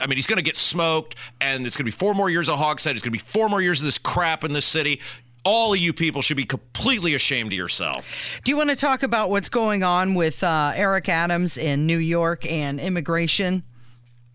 I 0.00 0.06
mean, 0.06 0.16
he's 0.16 0.26
going 0.26 0.38
to 0.38 0.42
get 0.42 0.56
smoked, 0.56 1.14
and 1.40 1.66
it's 1.66 1.76
going 1.76 1.84
to 1.84 1.92
be 1.92 1.96
four 1.96 2.14
more 2.14 2.30
years 2.30 2.48
of 2.48 2.58
Hogsett. 2.58 2.92
It's 2.92 3.02
going 3.02 3.10
to 3.10 3.10
be 3.10 3.18
four 3.18 3.48
more 3.48 3.60
years 3.60 3.80
of 3.80 3.86
this 3.86 3.98
crap 3.98 4.44
in 4.44 4.52
this 4.52 4.66
city. 4.66 5.00
All 5.52 5.72
of 5.72 5.80
you 5.80 5.92
people 5.92 6.22
should 6.22 6.36
be 6.36 6.44
completely 6.44 7.14
ashamed 7.14 7.50
of 7.50 7.58
yourself. 7.58 8.40
Do 8.44 8.52
you 8.52 8.56
want 8.56 8.70
to 8.70 8.76
talk 8.76 9.02
about 9.02 9.30
what's 9.30 9.48
going 9.48 9.82
on 9.82 10.14
with 10.14 10.44
uh, 10.44 10.70
Eric 10.76 11.08
Adams 11.08 11.58
in 11.58 11.86
New 11.86 11.98
York 11.98 12.48
and 12.48 12.78
immigration? 12.78 13.64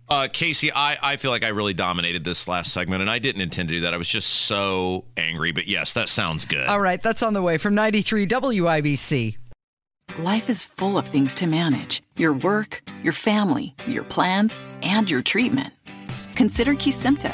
Uh, 0.10 0.28
Casey, 0.32 0.74
I, 0.76 0.98
I 1.02 1.16
feel 1.16 1.32
like 1.32 1.46
I 1.46 1.48
really 1.48 1.74
dominated 1.74 2.26
this 2.26 2.50
last 2.50 2.74
segment, 2.74 3.02
and 3.02 3.10
I 3.10 3.20
didn't 3.20 3.40
intend 3.40 3.70
to 3.70 3.76
do 3.76 3.82
that. 3.82 3.94
I 3.94 3.98
was 3.98 4.10
just 4.10 4.30
so 4.30 5.06
angry. 5.16 5.54
But 5.54 5.68
yes, 5.68 5.94
that 5.94 6.10
sounds 6.10 6.44
good. 6.44 6.68
All 6.68 6.82
right, 6.82 7.02
that's 7.02 7.24
on 7.24 7.34
the 7.34 7.42
way 7.42 7.58
from 7.58 7.76
93 7.76 8.28
WIBC. 8.28 9.38
Life 10.20 10.50
is 10.50 10.66
full 10.66 10.98
of 10.98 11.08
things 11.08 11.34
to 11.36 11.48
manage 11.48 12.04
your 12.18 12.34
work, 12.34 12.84
your 13.02 13.14
family, 13.14 13.74
your 13.88 14.04
plans, 14.04 14.62
and 14.84 15.10
your 15.10 15.22
treatment. 15.22 15.74
Consider 16.36 16.74
Kesimpta, 16.74 17.34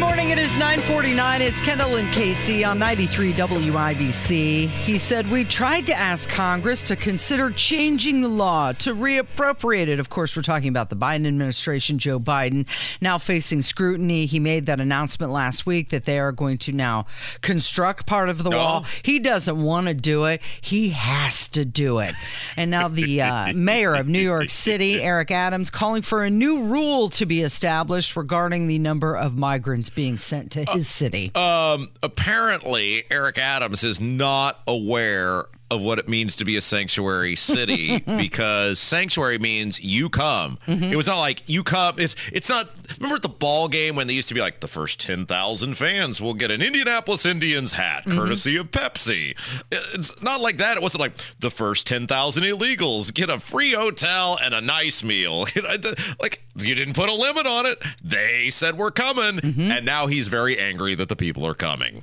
Morning. 0.00 0.30
It 0.30 0.38
is 0.38 0.56
949. 0.56 1.42
It's 1.42 1.60
Kendall 1.60 1.96
and 1.96 2.10
Casey 2.10 2.64
on 2.64 2.78
93 2.78 3.34
WIBC. 3.34 4.68
He 4.68 4.96
said, 4.96 5.30
We 5.30 5.44
tried 5.44 5.86
to 5.88 5.94
ask 5.94 6.26
Congress 6.30 6.82
to 6.84 6.96
consider 6.96 7.50
changing 7.50 8.22
the 8.22 8.28
law 8.30 8.72
to 8.72 8.94
reappropriate 8.94 9.88
it. 9.88 10.00
Of 10.00 10.08
course, 10.08 10.34
we're 10.34 10.42
talking 10.42 10.70
about 10.70 10.88
the 10.88 10.96
Biden 10.96 11.26
administration, 11.26 11.98
Joe 11.98 12.18
Biden, 12.18 12.66
now 13.02 13.18
facing 13.18 13.60
scrutiny. 13.60 14.24
He 14.24 14.40
made 14.40 14.64
that 14.66 14.80
announcement 14.80 15.32
last 15.32 15.66
week 15.66 15.90
that 15.90 16.06
they 16.06 16.18
are 16.18 16.32
going 16.32 16.56
to 16.58 16.72
now 16.72 17.04
construct 17.42 18.06
part 18.06 18.30
of 18.30 18.42
the 18.42 18.50
wall. 18.50 18.86
He 19.02 19.18
doesn't 19.18 19.62
want 19.62 19.88
to 19.88 19.94
do 19.94 20.24
it, 20.24 20.40
he 20.62 20.90
has 20.90 21.46
to 21.50 21.66
do 21.66 21.98
it. 21.98 22.14
And 22.56 22.70
now 22.70 22.88
the 22.88 23.20
uh, 23.20 23.52
mayor 23.54 23.94
of 23.94 24.08
New 24.08 24.18
York 24.18 24.48
City, 24.48 25.02
Eric 25.02 25.30
Adams, 25.30 25.68
calling 25.68 26.00
for 26.00 26.24
a 26.24 26.30
new 26.30 26.62
rule 26.62 27.10
to 27.10 27.26
be 27.26 27.42
established 27.42 28.16
regarding 28.16 28.66
the 28.66 28.78
number 28.78 29.14
of 29.14 29.36
migrants 29.36 29.89
being 29.94 30.16
sent 30.16 30.52
to 30.52 30.64
his 30.70 30.88
city. 30.88 31.34
Um, 31.34 31.88
apparently, 32.02 33.04
Eric 33.10 33.38
Adams 33.38 33.84
is 33.84 34.00
not 34.00 34.60
aware 34.66 35.44
of 35.70 35.80
what 35.80 35.98
it 35.98 36.08
means 36.08 36.36
to 36.36 36.44
be 36.44 36.56
a 36.56 36.60
sanctuary 36.60 37.36
city 37.36 37.98
because 38.18 38.78
sanctuary 38.78 39.38
means 39.38 39.82
you 39.82 40.08
come. 40.08 40.58
Mm-hmm. 40.66 40.84
It 40.84 40.96
was 40.96 41.06
not 41.06 41.18
like 41.18 41.42
you 41.46 41.62
come. 41.62 41.96
It's 41.98 42.16
it's 42.32 42.48
not. 42.48 42.70
Remember 42.98 43.16
at 43.16 43.22
the 43.22 43.28
ball 43.28 43.68
game 43.68 43.94
when 43.94 44.06
they 44.06 44.14
used 44.14 44.28
to 44.28 44.34
be 44.34 44.40
like 44.40 44.60
the 44.60 44.68
first 44.68 45.00
ten 45.00 45.26
thousand 45.26 45.74
fans 45.74 46.20
will 46.20 46.34
get 46.34 46.50
an 46.50 46.60
Indianapolis 46.60 47.24
Indians 47.24 47.72
hat 47.72 48.04
mm-hmm. 48.04 48.18
courtesy 48.18 48.56
of 48.56 48.70
Pepsi. 48.70 49.36
It's 49.70 50.20
not 50.22 50.40
like 50.40 50.56
that. 50.58 50.76
It 50.76 50.82
wasn't 50.82 51.00
like 51.00 51.12
the 51.38 51.50
first 51.50 51.86
ten 51.86 52.06
thousand 52.06 52.42
illegals 52.44 53.14
get 53.14 53.30
a 53.30 53.38
free 53.38 53.72
hotel 53.72 54.38
and 54.42 54.54
a 54.54 54.60
nice 54.60 55.04
meal. 55.04 55.46
You 55.60 55.62
know, 55.62 55.76
the- 55.76 56.14
like 56.20 56.42
you 56.54 56.74
didn't 56.74 56.94
put 56.94 57.08
a 57.08 57.14
limit 57.14 57.46
on 57.46 57.66
it. 57.66 57.82
They 58.02 58.50
said 58.50 58.76
we're 58.78 58.90
coming, 58.90 59.40
mm-hmm. 59.40 59.70
and 59.70 59.84
now 59.84 60.06
he's 60.06 60.28
very 60.28 60.58
angry 60.58 60.94
that 60.94 61.08
the 61.08 61.16
people 61.16 61.46
are 61.46 61.54
coming. 61.54 62.02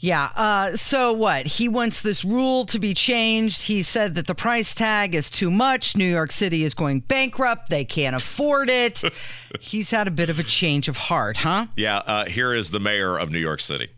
Yeah. 0.00 0.30
Uh, 0.36 0.76
so 0.76 1.12
what? 1.12 1.46
He 1.46 1.68
wants 1.68 2.00
this 2.00 2.24
rule 2.24 2.64
to 2.66 2.78
be 2.78 2.94
changed. 2.94 3.62
He 3.62 3.82
said 3.82 4.14
that 4.14 4.26
the 4.26 4.34
price 4.34 4.74
tag 4.74 5.14
is 5.14 5.30
too 5.30 5.50
much. 5.50 5.96
New 5.96 6.04
York 6.04 6.30
City 6.30 6.64
is 6.64 6.74
going 6.74 7.00
bankrupt. 7.00 7.68
They 7.68 7.84
can't 7.84 8.14
afford 8.14 8.70
it. 8.70 9.02
He's 9.60 9.90
had 9.90 10.06
a 10.06 10.12
bit 10.12 10.30
of 10.30 10.38
a 10.38 10.44
change 10.44 10.88
of 10.88 10.96
heart, 10.96 11.38
huh? 11.38 11.66
Yeah, 11.76 11.98
uh, 11.98 12.26
here 12.26 12.54
is 12.54 12.70
the 12.70 12.80
mayor 12.80 13.18
of 13.18 13.30
New 13.30 13.38
York 13.38 13.60
City. 13.60 13.88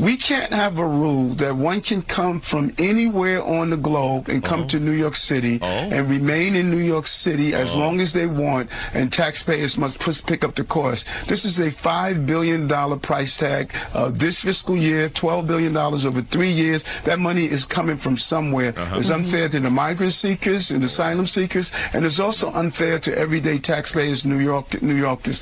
We 0.00 0.16
can't 0.16 0.52
have 0.52 0.78
a 0.78 0.86
rule 0.86 1.28
that 1.34 1.54
one 1.54 1.80
can 1.80 2.02
come 2.02 2.40
from 2.40 2.72
anywhere 2.78 3.42
on 3.42 3.70
the 3.70 3.76
globe 3.76 4.28
and 4.28 4.42
come 4.42 4.66
to 4.68 4.80
New 4.80 4.90
York 4.92 5.14
City 5.14 5.60
and 5.62 6.10
remain 6.10 6.56
in 6.56 6.68
New 6.70 6.78
York 6.78 7.06
City 7.06 7.54
as 7.54 7.74
long 7.76 8.00
as 8.00 8.12
they 8.12 8.26
want, 8.26 8.70
and 8.92 9.12
taxpayers 9.12 9.78
must 9.78 9.98
pick 10.26 10.42
up 10.42 10.56
the 10.56 10.64
cost. 10.64 11.06
This 11.28 11.44
is 11.44 11.60
a 11.60 11.70
$5 11.70 12.26
billion 12.26 12.68
price 13.00 13.36
tag. 13.36 13.72
Uh, 13.94 14.10
this 14.10 14.40
fiscal 14.40 14.76
year, 14.76 15.08
$12 15.10 15.46
billion 15.46 15.76
over 15.76 16.22
three 16.22 16.50
years. 16.50 16.84
That 17.02 17.20
money 17.20 17.44
is 17.44 17.64
coming 17.64 17.96
from 17.96 18.16
somewhere. 18.16 18.74
It's 18.94 19.10
unfair 19.10 19.48
to 19.50 19.60
the 19.60 19.70
migrant 19.70 20.12
seekers 20.12 20.70
and 20.70 20.82
asylum 20.82 21.26
seekers, 21.26 21.70
and 21.92 22.04
it's 22.04 22.18
also 22.18 22.50
unfair 22.52 22.98
to 22.98 23.16
everyday 23.16 23.58
taxpayers, 23.58 24.24
New 24.24 24.38
York, 24.38 24.82
New 24.82 24.96
Yorkers. 24.96 25.40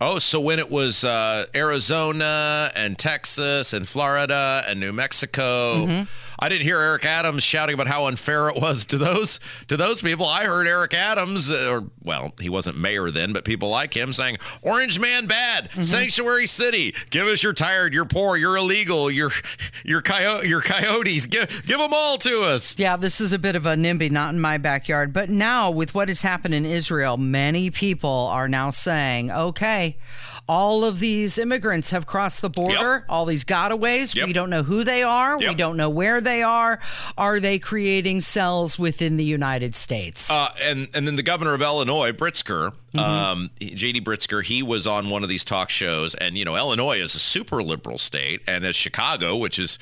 Oh, 0.00 0.18
so 0.18 0.40
when 0.40 0.58
it 0.58 0.70
was 0.70 1.04
uh, 1.04 1.46
Arizona 1.54 2.70
and 2.74 2.98
Texas 2.98 3.72
and 3.72 3.88
Florida 3.88 4.62
and 4.66 4.80
New 4.80 4.92
Mexico, 4.92 5.86
I 6.38 6.48
didn't 6.48 6.64
hear 6.64 6.78
Eric 6.78 7.04
Adams 7.04 7.42
shouting 7.42 7.74
about 7.74 7.86
how 7.86 8.06
unfair 8.06 8.48
it 8.48 8.60
was 8.60 8.84
to 8.86 8.98
those 8.98 9.40
to 9.68 9.76
those 9.76 10.00
people. 10.00 10.26
I 10.26 10.44
heard 10.44 10.66
Eric 10.66 10.94
Adams, 10.94 11.50
uh, 11.50 11.68
or 11.70 11.90
well, 12.02 12.34
he 12.40 12.48
wasn't 12.48 12.78
mayor 12.78 13.10
then, 13.10 13.32
but 13.32 13.44
people 13.44 13.68
like 13.68 13.94
him 13.94 14.12
saying, 14.12 14.38
"Orange 14.62 14.98
man 14.98 15.26
bad, 15.26 15.70
sanctuary 15.84 16.46
city. 16.46 16.94
Give 17.10 17.26
us 17.26 17.42
your 17.42 17.52
tired, 17.52 17.94
you're 17.94 18.04
poor, 18.04 18.36
you're 18.36 18.56
illegal, 18.56 19.10
you're 19.10 19.32
you're 19.84 20.02
coyote, 20.02 20.48
you're 20.48 20.60
coyotes. 20.60 21.26
Give 21.26 21.48
give 21.66 21.78
them 21.78 21.92
all 21.92 22.18
to 22.18 22.42
us." 22.42 22.78
Yeah, 22.78 22.96
this 22.96 23.20
is 23.20 23.32
a 23.32 23.38
bit 23.38 23.56
of 23.56 23.66
a 23.66 23.74
NIMBY, 23.74 24.10
not 24.10 24.34
in 24.34 24.40
my 24.40 24.58
backyard. 24.58 25.12
But 25.12 25.30
now, 25.30 25.70
with 25.70 25.94
what 25.94 26.08
has 26.08 26.22
happened 26.22 26.54
in 26.54 26.64
Israel, 26.64 27.16
many 27.16 27.70
people 27.70 28.28
are 28.30 28.48
now 28.48 28.70
saying, 28.70 29.30
okay, 29.30 29.96
all 30.48 30.84
of 30.84 31.00
these 31.00 31.38
immigrants 31.38 31.90
have 31.90 32.06
crossed 32.06 32.42
the 32.42 32.50
border, 32.50 33.04
all 33.08 33.24
these 33.24 33.44
gotaways. 33.44 34.14
Yep. 34.14 34.26
We 34.26 34.32
don't 34.32 34.50
know 34.50 34.62
who 34.62 34.84
they 34.84 35.02
are. 35.02 35.38
We 35.38 35.54
don't 35.54 35.76
know 35.76 35.90
where 35.90 36.20
they 36.20 36.42
are. 36.42 36.78
Are 37.16 37.40
they 37.40 37.58
creating 37.58 38.20
cells 38.20 38.78
within 38.78 39.16
the 39.16 39.24
United 39.24 39.74
States? 39.74 40.30
Uh, 40.30 40.52
and 40.62 40.88
and 40.94 41.06
then 41.06 41.16
the 41.16 41.22
governor 41.22 41.54
of 41.54 41.62
Illinois, 41.62 42.12
Pritzker, 42.12 42.72
um, 42.98 43.50
J.D. 43.60 44.02
Pritzker, 44.02 44.44
he 44.44 44.62
was 44.62 44.86
on 44.86 45.08
one 45.08 45.22
of 45.22 45.28
these 45.28 45.44
talk 45.44 45.70
shows, 45.70 46.14
and 46.14 46.36
you 46.36 46.44
know 46.44 46.56
Illinois 46.56 46.98
is 46.98 47.14
a 47.14 47.20
super 47.20 47.62
liberal 47.62 47.98
state, 47.98 48.42
and 48.46 48.64
as 48.64 48.76
Chicago, 48.76 49.36
which 49.36 49.58
is 49.58 49.78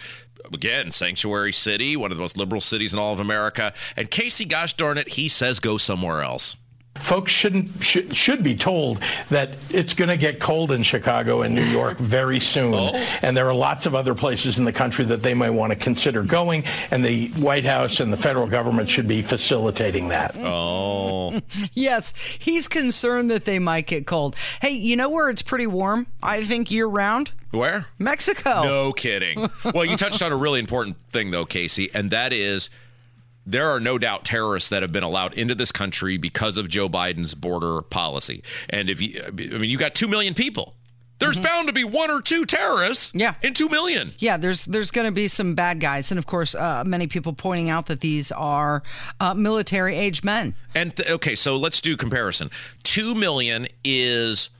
again 0.53 0.93
sanctuary 0.93 1.53
city, 1.53 1.97
one 1.97 2.11
of 2.11 2.17
the 2.17 2.23
most 2.23 2.37
liberal 2.37 2.61
cities 2.61 2.93
in 2.93 2.99
all 2.99 3.13
of 3.13 3.21
America, 3.21 3.73
and 3.97 4.11
Casey, 4.11 4.45
gosh 4.45 4.75
darn 4.75 4.99
it, 4.99 5.09
he 5.11 5.29
says 5.29 5.61
go 5.61 5.77
somewhere 5.77 6.23
else. 6.23 6.57
Folks 6.95 7.33
shouldn't 7.33 7.83
should, 7.83 8.15
should 8.15 8.43
be 8.43 8.55
told 8.55 9.03
that 9.31 9.51
it's 9.71 9.95
going 9.95 10.11
to 10.11 10.17
get 10.17 10.39
cold 10.39 10.71
in 10.71 10.83
Chicago 10.83 11.43
and 11.43 11.55
New 11.55 11.65
York 11.65 11.99
very 11.99 12.39
soon, 12.39 12.75
oh. 12.75 12.93
and 13.23 13.37
there 13.37 13.49
are 13.49 13.55
lots 13.55 13.87
of 13.87 13.95
other 13.95 14.15
places 14.15 14.59
in 14.59 14.65
the 14.65 14.73
country 14.73 15.05
that 15.07 15.23
they 15.23 15.35
might 15.35 15.51
want 15.51 15.73
to 15.73 15.77
consider 15.77 16.23
going, 16.23 16.65
and 16.91 17.05
the 17.05 17.29
White 17.31 17.65
House 17.65 17.99
and 18.01 18.13
the 18.13 18.17
federal 18.17 18.47
government 18.47 18.91
should 18.91 19.09
be 19.09 19.23
facilitating 19.23 20.09
that. 20.09 20.37
Oh, 20.53 21.41
yes, 21.73 22.13
he's 22.39 22.69
concerned 22.69 23.31
that 23.31 23.45
they 23.45 23.59
might 23.59 23.87
get 23.87 24.07
cold. 24.07 24.37
Hey, 24.61 24.71
you 24.71 24.97
know 24.97 25.09
where 25.09 25.31
it's 25.31 25.41
pretty 25.41 25.67
warm? 25.67 26.07
I 26.23 26.45
think 26.45 26.71
year 26.71 26.87
round? 26.87 27.33
where? 27.53 27.87
Mexico. 27.99 28.63
No 28.63 28.93
kidding. 28.93 29.51
well, 29.75 29.85
you 29.85 29.97
touched 29.97 30.23
on 30.23 30.33
a 30.33 30.37
really 30.37 30.59
important 30.61 30.97
thing, 31.11 31.31
though, 31.31 31.45
Casey, 31.45 31.91
and 31.95 32.11
that 32.11 32.33
is 32.33 32.71
there 33.47 33.69
are 33.71 33.81
no 33.81 33.99
doubt 33.99 34.25
terrorists 34.25 34.69
that 34.71 34.83
have 34.83 34.93
been 34.93 35.03
allowed 35.03 35.35
into 35.35 35.55
this 35.55 35.73
country 35.73 36.17
because 36.17 36.57
of 36.57 36.69
Joe 36.69 36.89
Biden's 36.89 37.35
border 37.35 37.83
policy. 37.83 38.43
And 38.71 38.89
if 38.89 39.01
you, 39.03 39.21
I 39.27 39.31
mean, 39.33 39.71
you 39.71 39.79
got 39.79 39.95
2 39.95 40.07
million 40.09 40.35
people. 40.35 40.75
There's 41.19 41.39
bound 41.39 41.69
to 41.69 41.73
be 41.73 41.85
one 41.85 42.11
or 42.11 42.21
two 42.21 42.45
terrorists 42.47 43.13
Yeah. 43.15 43.35
in 43.43 43.55
2 43.55 43.69
million. 43.69 44.13
Yeah, 44.19 44.37
there's 44.39 44.65
there's 44.65 44.91
going 44.91 45.05
to 45.07 45.13
be 45.13 45.29
some 45.29 45.55
bad 45.55 45.79
guys, 45.79 46.11
and 46.11 46.19
of 46.19 46.27
course, 46.27 46.53
uh, 46.57 46.83
many 46.85 47.07
people 47.07 47.33
pointing 47.33 47.71
out 47.71 47.87
that 47.87 48.01
these 48.01 48.33
are 48.33 48.83
uh, 49.21 49.33
military 49.33 49.95
age 49.95 50.25
men. 50.25 50.57
And 50.75 50.97
th- 50.97 51.09
okay, 51.09 51.37
so 51.37 51.57
let's 51.57 51.81
do 51.81 51.97
comparison. 51.97 52.51
2 52.83 53.15
million 53.15 53.69
is 53.85 54.51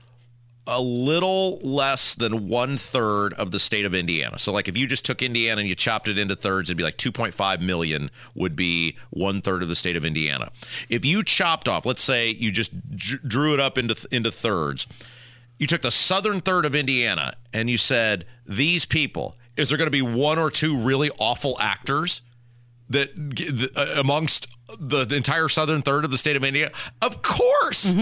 a 0.65 0.81
little 0.81 1.57
less 1.57 2.15
than 2.15 2.47
one 2.47 2.77
third 2.77 3.33
of 3.33 3.51
the 3.51 3.59
state 3.59 3.85
of 3.85 3.93
Indiana. 3.93 4.39
So, 4.39 4.51
like, 4.53 4.67
if 4.67 4.77
you 4.77 4.87
just 4.87 5.03
took 5.03 5.21
Indiana 5.21 5.59
and 5.59 5.69
you 5.69 5.75
chopped 5.75 6.07
it 6.07 6.17
into 6.17 6.35
thirds, 6.35 6.69
it'd 6.69 6.77
be 6.77 6.83
like 6.83 6.97
2.5 6.97 7.61
million 7.61 8.09
would 8.33 8.55
be 8.55 8.97
one 9.09 9.41
third 9.41 9.61
of 9.61 9.69
the 9.69 9.75
state 9.75 9.97
of 9.97 10.05
Indiana. 10.05 10.51
If 10.87 11.03
you 11.03 11.23
chopped 11.23 11.67
off, 11.67 11.85
let's 11.85 12.01
say 12.01 12.29
you 12.29 12.51
just 12.51 12.71
drew 12.95 13.53
it 13.53 13.59
up 13.59 13.77
into 13.77 14.07
into 14.11 14.31
thirds, 14.31 14.87
you 15.57 15.67
took 15.67 15.81
the 15.81 15.91
southern 15.91 16.39
third 16.39 16.65
of 16.65 16.75
Indiana 16.75 17.33
and 17.53 17.69
you 17.69 17.77
said 17.77 18.25
these 18.45 18.85
people. 18.85 19.35
Is 19.55 19.69
there 19.69 19.77
going 19.77 19.87
to 19.87 19.91
be 19.91 20.01
one 20.01 20.39
or 20.39 20.49
two 20.49 20.75
really 20.75 21.11
awful 21.19 21.57
actors 21.59 22.21
that 22.89 23.09
uh, 23.75 23.99
amongst 23.99 24.47
the 24.79 25.05
entire 25.15 25.47
southern 25.47 25.81
third 25.81 26.05
of 26.05 26.11
the 26.11 26.17
state 26.17 26.35
of 26.35 26.43
Indiana? 26.43 26.71
Of 27.01 27.21
course. 27.21 27.93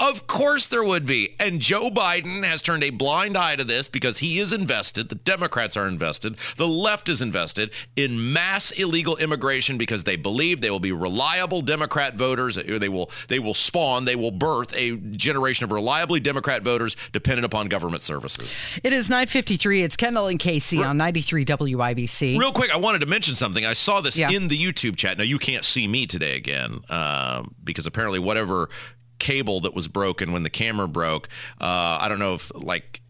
Of 0.00 0.26
course 0.26 0.66
there 0.66 0.82
would 0.84 1.06
be. 1.06 1.34
And 1.38 1.60
Joe 1.60 1.88
Biden 1.90 2.42
has 2.44 2.62
turned 2.62 2.82
a 2.82 2.90
blind 2.90 3.36
eye 3.36 3.56
to 3.56 3.64
this 3.64 3.88
because 3.88 4.18
he 4.18 4.38
is 4.38 4.52
invested. 4.52 5.08
The 5.08 5.14
Democrats 5.14 5.76
are 5.76 5.86
invested. 5.86 6.36
The 6.56 6.66
left 6.66 7.08
is 7.08 7.22
invested 7.22 7.70
in 7.96 8.32
mass 8.32 8.70
illegal 8.72 9.16
immigration 9.16 9.78
because 9.78 10.04
they 10.04 10.16
believe 10.16 10.60
they 10.60 10.70
will 10.70 10.80
be 10.80 10.92
reliable 10.92 11.60
Democrat 11.62 12.14
voters. 12.14 12.56
They 12.56 12.88
will 12.88 13.10
they 13.28 13.38
will 13.38 13.54
spawn, 13.54 14.04
they 14.04 14.16
will 14.16 14.30
birth 14.30 14.74
a 14.76 14.96
generation 14.96 15.64
of 15.64 15.72
reliably 15.72 16.20
Democrat 16.20 16.62
voters 16.62 16.96
dependent 17.12 17.46
upon 17.46 17.68
government 17.68 18.02
services. 18.02 18.56
It 18.82 18.92
is 18.92 19.08
9:53. 19.08 19.82
It's 19.84 19.96
Kendall 19.96 20.26
and 20.26 20.38
Casey 20.38 20.82
on 20.82 20.96
93 20.96 21.44
WIBC. 21.44 22.38
Real 22.38 22.52
quick, 22.52 22.72
I 22.72 22.76
wanted 22.76 23.00
to 23.00 23.06
mention 23.06 23.36
something. 23.36 23.64
I 23.64 23.72
saw 23.74 24.00
this 24.00 24.18
Yeah. 24.18 24.30
in 24.30 24.48
the 24.48 24.58
YouTube 24.60 24.96
chat. 24.96 25.18
Now 25.18 25.24
you 25.24 25.38
can't 25.38 25.64
see 25.64 25.86
me 25.86 26.06
today 26.06 26.36
again 26.36 26.80
um, 26.90 27.54
because 27.62 27.86
apparently 27.86 28.18
whatever 28.18 28.68
cable 29.18 29.60
that 29.60 29.74
was 29.74 29.88
broken 29.88 30.32
when 30.32 30.42
the 30.42 30.50
camera 30.50 30.88
broke. 30.88 31.28
Uh, 31.60 31.98
I 32.00 32.06
don't 32.08 32.18
know 32.18 32.34
if 32.34 32.52
like 32.54 33.00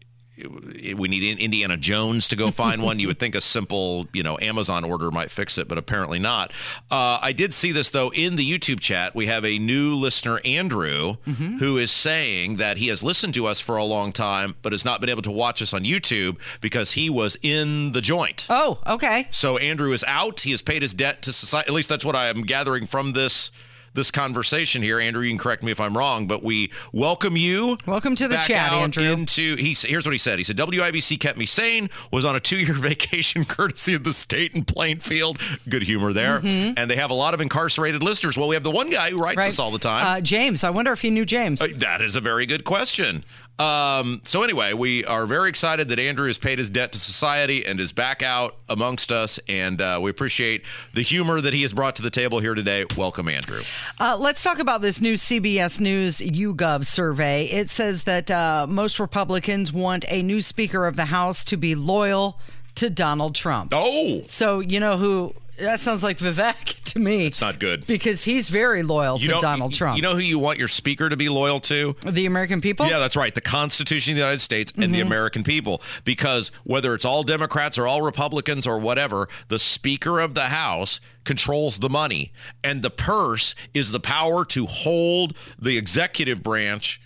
we 0.97 1.07
need 1.07 1.39
Indiana 1.39 1.77
Jones 1.77 2.27
to 2.27 2.35
go 2.35 2.51
find 2.63 2.83
one. 2.83 2.99
You 2.99 3.07
would 3.07 3.19
think 3.19 3.35
a 3.35 3.41
simple, 3.41 4.07
you 4.11 4.21
know, 4.21 4.37
Amazon 4.41 4.83
order 4.83 5.09
might 5.09 5.31
fix 5.31 5.57
it, 5.57 5.69
but 5.69 5.77
apparently 5.77 6.19
not. 6.19 6.51
Uh, 6.91 7.19
I 7.21 7.31
did 7.31 7.53
see 7.53 7.71
this 7.71 7.89
though 7.89 8.09
in 8.13 8.35
the 8.35 8.43
YouTube 8.49 8.81
chat. 8.81 9.15
We 9.15 9.27
have 9.27 9.45
a 9.45 9.57
new 9.59 9.95
listener, 9.95 10.41
Andrew, 10.43 11.15
Mm-hmm. 11.25 11.59
who 11.59 11.77
is 11.77 11.89
saying 11.89 12.57
that 12.57 12.75
he 12.77 12.89
has 12.89 13.01
listened 13.01 13.33
to 13.35 13.45
us 13.45 13.61
for 13.61 13.77
a 13.77 13.85
long 13.85 14.11
time, 14.11 14.55
but 14.61 14.73
has 14.73 14.83
not 14.83 14.99
been 14.99 15.09
able 15.09 15.21
to 15.21 15.31
watch 15.31 15.61
us 15.61 15.73
on 15.73 15.83
YouTube 15.85 16.37
because 16.59 16.91
he 16.91 17.09
was 17.09 17.37
in 17.41 17.93
the 17.93 18.01
joint. 18.01 18.45
Oh, 18.49 18.79
okay. 18.85 19.27
So 19.31 19.57
Andrew 19.57 19.93
is 19.93 20.03
out. 20.05 20.41
He 20.41 20.51
has 20.51 20.61
paid 20.61 20.81
his 20.81 20.93
debt 20.93 21.21
to 21.21 21.31
society. 21.31 21.69
At 21.69 21.73
least 21.73 21.87
that's 21.87 22.03
what 22.03 22.15
I 22.15 22.27
am 22.27 22.41
gathering 22.41 22.87
from 22.87 23.13
this 23.13 23.51
this 23.95 24.11
conversation 24.11 24.81
here. 24.83 24.99
Andrew, 24.99 25.23
you 25.23 25.31
can 25.31 25.37
correct 25.39 25.63
me 25.63 25.71
if 25.71 25.79
I'm 25.79 25.97
wrong, 25.97 26.27
but 26.27 26.43
we 26.43 26.71
welcome 26.93 27.35
you. 27.37 27.77
Welcome 27.87 28.15
to 28.15 28.27
the 28.27 28.37
chat, 28.37 28.71
Andrew. 28.73 29.03
Into 29.03 29.55
he's 29.55 29.81
here's 29.81 30.05
what 30.05 30.11
he 30.11 30.17
said. 30.17 30.37
He 30.37 30.43
said 30.43 30.57
WIBC 30.57 31.19
kept 31.19 31.37
me 31.37 31.45
sane. 31.45 31.89
Was 32.11 32.25
on 32.25 32.35
a 32.35 32.39
two 32.39 32.57
year 32.57 32.73
vacation 32.75 33.45
courtesy 33.45 33.93
of 33.93 34.03
the 34.03 34.13
state 34.13 34.53
in 34.53 34.65
Plainfield. 34.65 35.39
Good 35.67 35.83
humor 35.83 36.13
there. 36.13 36.39
Mhm. 36.41 36.73
And 36.77 36.91
they 36.91 36.95
have 36.97 37.09
a 37.09 37.13
lot 37.15 37.33
of 37.33 37.41
incarcerated 37.41 38.03
listeners. 38.03 38.37
Well, 38.37 38.47
we 38.47 38.55
have 38.55 38.63
the 38.63 38.71
one 38.71 38.89
guy 38.89 39.09
who 39.09 39.21
writes 39.21 39.37
Right. 39.37 39.47
us 39.47 39.59
all 39.59 39.71
the 39.71 39.79
time. 39.79 40.05
Uh, 40.05 40.21
James, 40.21 40.63
I 40.63 40.69
wonder 40.69 40.91
if 40.91 41.01
he 41.01 41.09
knew 41.09 41.25
James. 41.25 41.61
Uh, 41.61 41.67
That 41.77 42.01
is 42.01 42.15
a 42.15 42.21
very 42.21 42.45
good 42.45 42.63
question. 42.63 43.23
Um, 43.57 44.21
so 44.25 44.43
anyway, 44.43 44.73
we 44.73 45.05
are 45.05 45.25
very 45.25 45.47
excited 45.47 45.89
that 45.89 45.99
Andrew 45.99 46.27
has 46.27 46.37
paid 46.37 46.59
his 46.59 46.69
debt 46.69 46.91
to 46.91 46.99
society 46.99 47.65
and 47.65 47.79
is 47.79 47.93
back 47.93 48.21
out 48.21 48.57
amongst 48.67 49.11
us, 49.11 49.39
and 49.47 49.79
uh, 49.79 49.99
we 50.01 50.09
appreciate 50.09 50.63
the 50.93 51.01
humor 51.01 51.39
that 51.39 51.53
he 51.53 51.61
has 51.61 51.73
brought 51.73 51.95
to 51.95 52.01
the 52.01 52.09
table 52.09 52.39
here 52.39 52.53
today. 52.53 52.85
Welcome, 52.97 53.29
Andrew. 53.29 53.61
Uh, 53.99 54.17
let's 54.19 54.43
talk 54.43 54.59
about 54.59 54.81
this 54.81 54.99
new 54.99 55.13
CBS 55.13 55.79
News 55.79 56.17
YouGov 56.17 56.85
survey. 56.85 57.45
It 57.45 57.69
says 57.69 58.03
that 58.03 58.29
uh, 58.29 58.67
most 58.69 58.99
Republicans 58.99 59.71
want 59.71 60.03
a 60.09 60.21
new 60.21 60.41
Speaker 60.41 60.85
of 60.85 60.97
the 60.97 61.05
House 61.05 61.45
to 61.45 61.57
be 61.57 61.75
loyal 61.75 62.39
to 62.75 62.89
Donald 62.89 63.35
Trump. 63.35 63.71
Oh, 63.73 64.23
so 64.27 64.59
you 64.59 64.79
know 64.81 64.97
who? 64.97 65.33
That 65.57 65.79
sounds 65.79 66.03
like 66.03 66.17
Vivek 66.17 66.83
to 66.93 66.99
me. 66.99 67.25
It's 67.27 67.41
not 67.41 67.59
good. 67.59 67.87
because 67.87 68.23
he's 68.23 68.49
very 68.49 68.83
loyal 68.83 69.19
You 69.19 69.29
to 69.29 69.39
Donald 69.41 69.73
Trump. 69.73 69.95
You 69.95 70.01
know 70.01 70.13
who 70.13 70.19
you 70.21 70.37
want 70.39 70.59
your 70.59 70.67
speaker 70.67 71.07
to 71.09 71.15
be 71.17 71.29
loyal 71.29 71.59
to? 71.61 71.95
the 72.05 72.25
American 72.25 72.61
people. 72.61 72.87
Yeah, 72.87 72.99
that's 72.99 73.15
right. 73.15 73.33
The 73.33 73.41
Constitution 73.41 74.11
of 74.13 74.15
the 74.17 74.21
United 74.21 74.39
States 74.41 74.73
and 74.77 74.93
the 74.93 74.99
Mhm. 74.99 75.05
American 75.07 75.43
people. 75.43 75.81
Because 76.03 76.51
whether 76.63 76.93
it's 76.93 77.05
all 77.05 77.23
Democrats 77.23 77.77
or 77.77 77.87
all 77.87 78.01
Republicans 78.01 78.67
or 78.67 78.79
whatever, 78.79 79.27
the 79.47 79.59
Speaker 79.59 80.19
of 80.19 80.33
the 80.35 80.45
House 80.49 80.99
controls 81.23 81.77
the 81.79 81.89
money. 81.89 82.31
And 82.63 82.81
the 82.83 82.89
purse 82.91 83.55
is 83.73 83.91
the 83.91 83.99
power 83.99 84.45
to 84.45 84.65
hold 84.67 85.35
the 85.59 85.77
executive 85.77 86.43
branch 86.43 86.99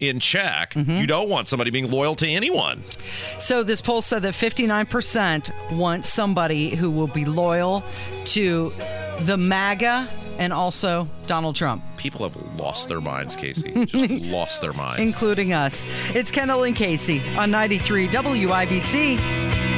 in 0.00 0.20
check. 0.20 0.74
Mm-hmm. 0.74 0.96
You 0.98 1.06
don't 1.06 1.28
want 1.28 1.48
somebody 1.48 1.70
being 1.70 1.90
loyal 1.90 2.14
to 2.16 2.26
anyone. 2.26 2.82
So 3.38 3.62
this 3.62 3.80
poll 3.80 4.02
said 4.02 4.22
that 4.22 4.34
59% 4.34 5.76
want 5.76 6.04
somebody 6.04 6.70
who 6.70 6.90
will 6.90 7.06
be 7.06 7.24
loyal 7.24 7.82
to 8.26 8.70
the 9.20 9.36
MAGA 9.36 10.08
and 10.38 10.52
also 10.52 11.08
Donald 11.26 11.54
Trump. 11.54 11.82
People 11.96 12.28
have 12.28 12.34
lost 12.58 12.88
their 12.88 13.00
minds, 13.00 13.36
Casey. 13.36 13.84
Just 13.86 14.26
lost 14.32 14.60
their 14.60 14.72
minds. 14.72 15.00
including 15.00 15.52
us. 15.52 15.84
It's 16.14 16.30
Kendall 16.32 16.64
and 16.64 16.74
Casey 16.74 17.22
on 17.36 17.50
93 17.52 18.08
WIBC. 18.08 19.73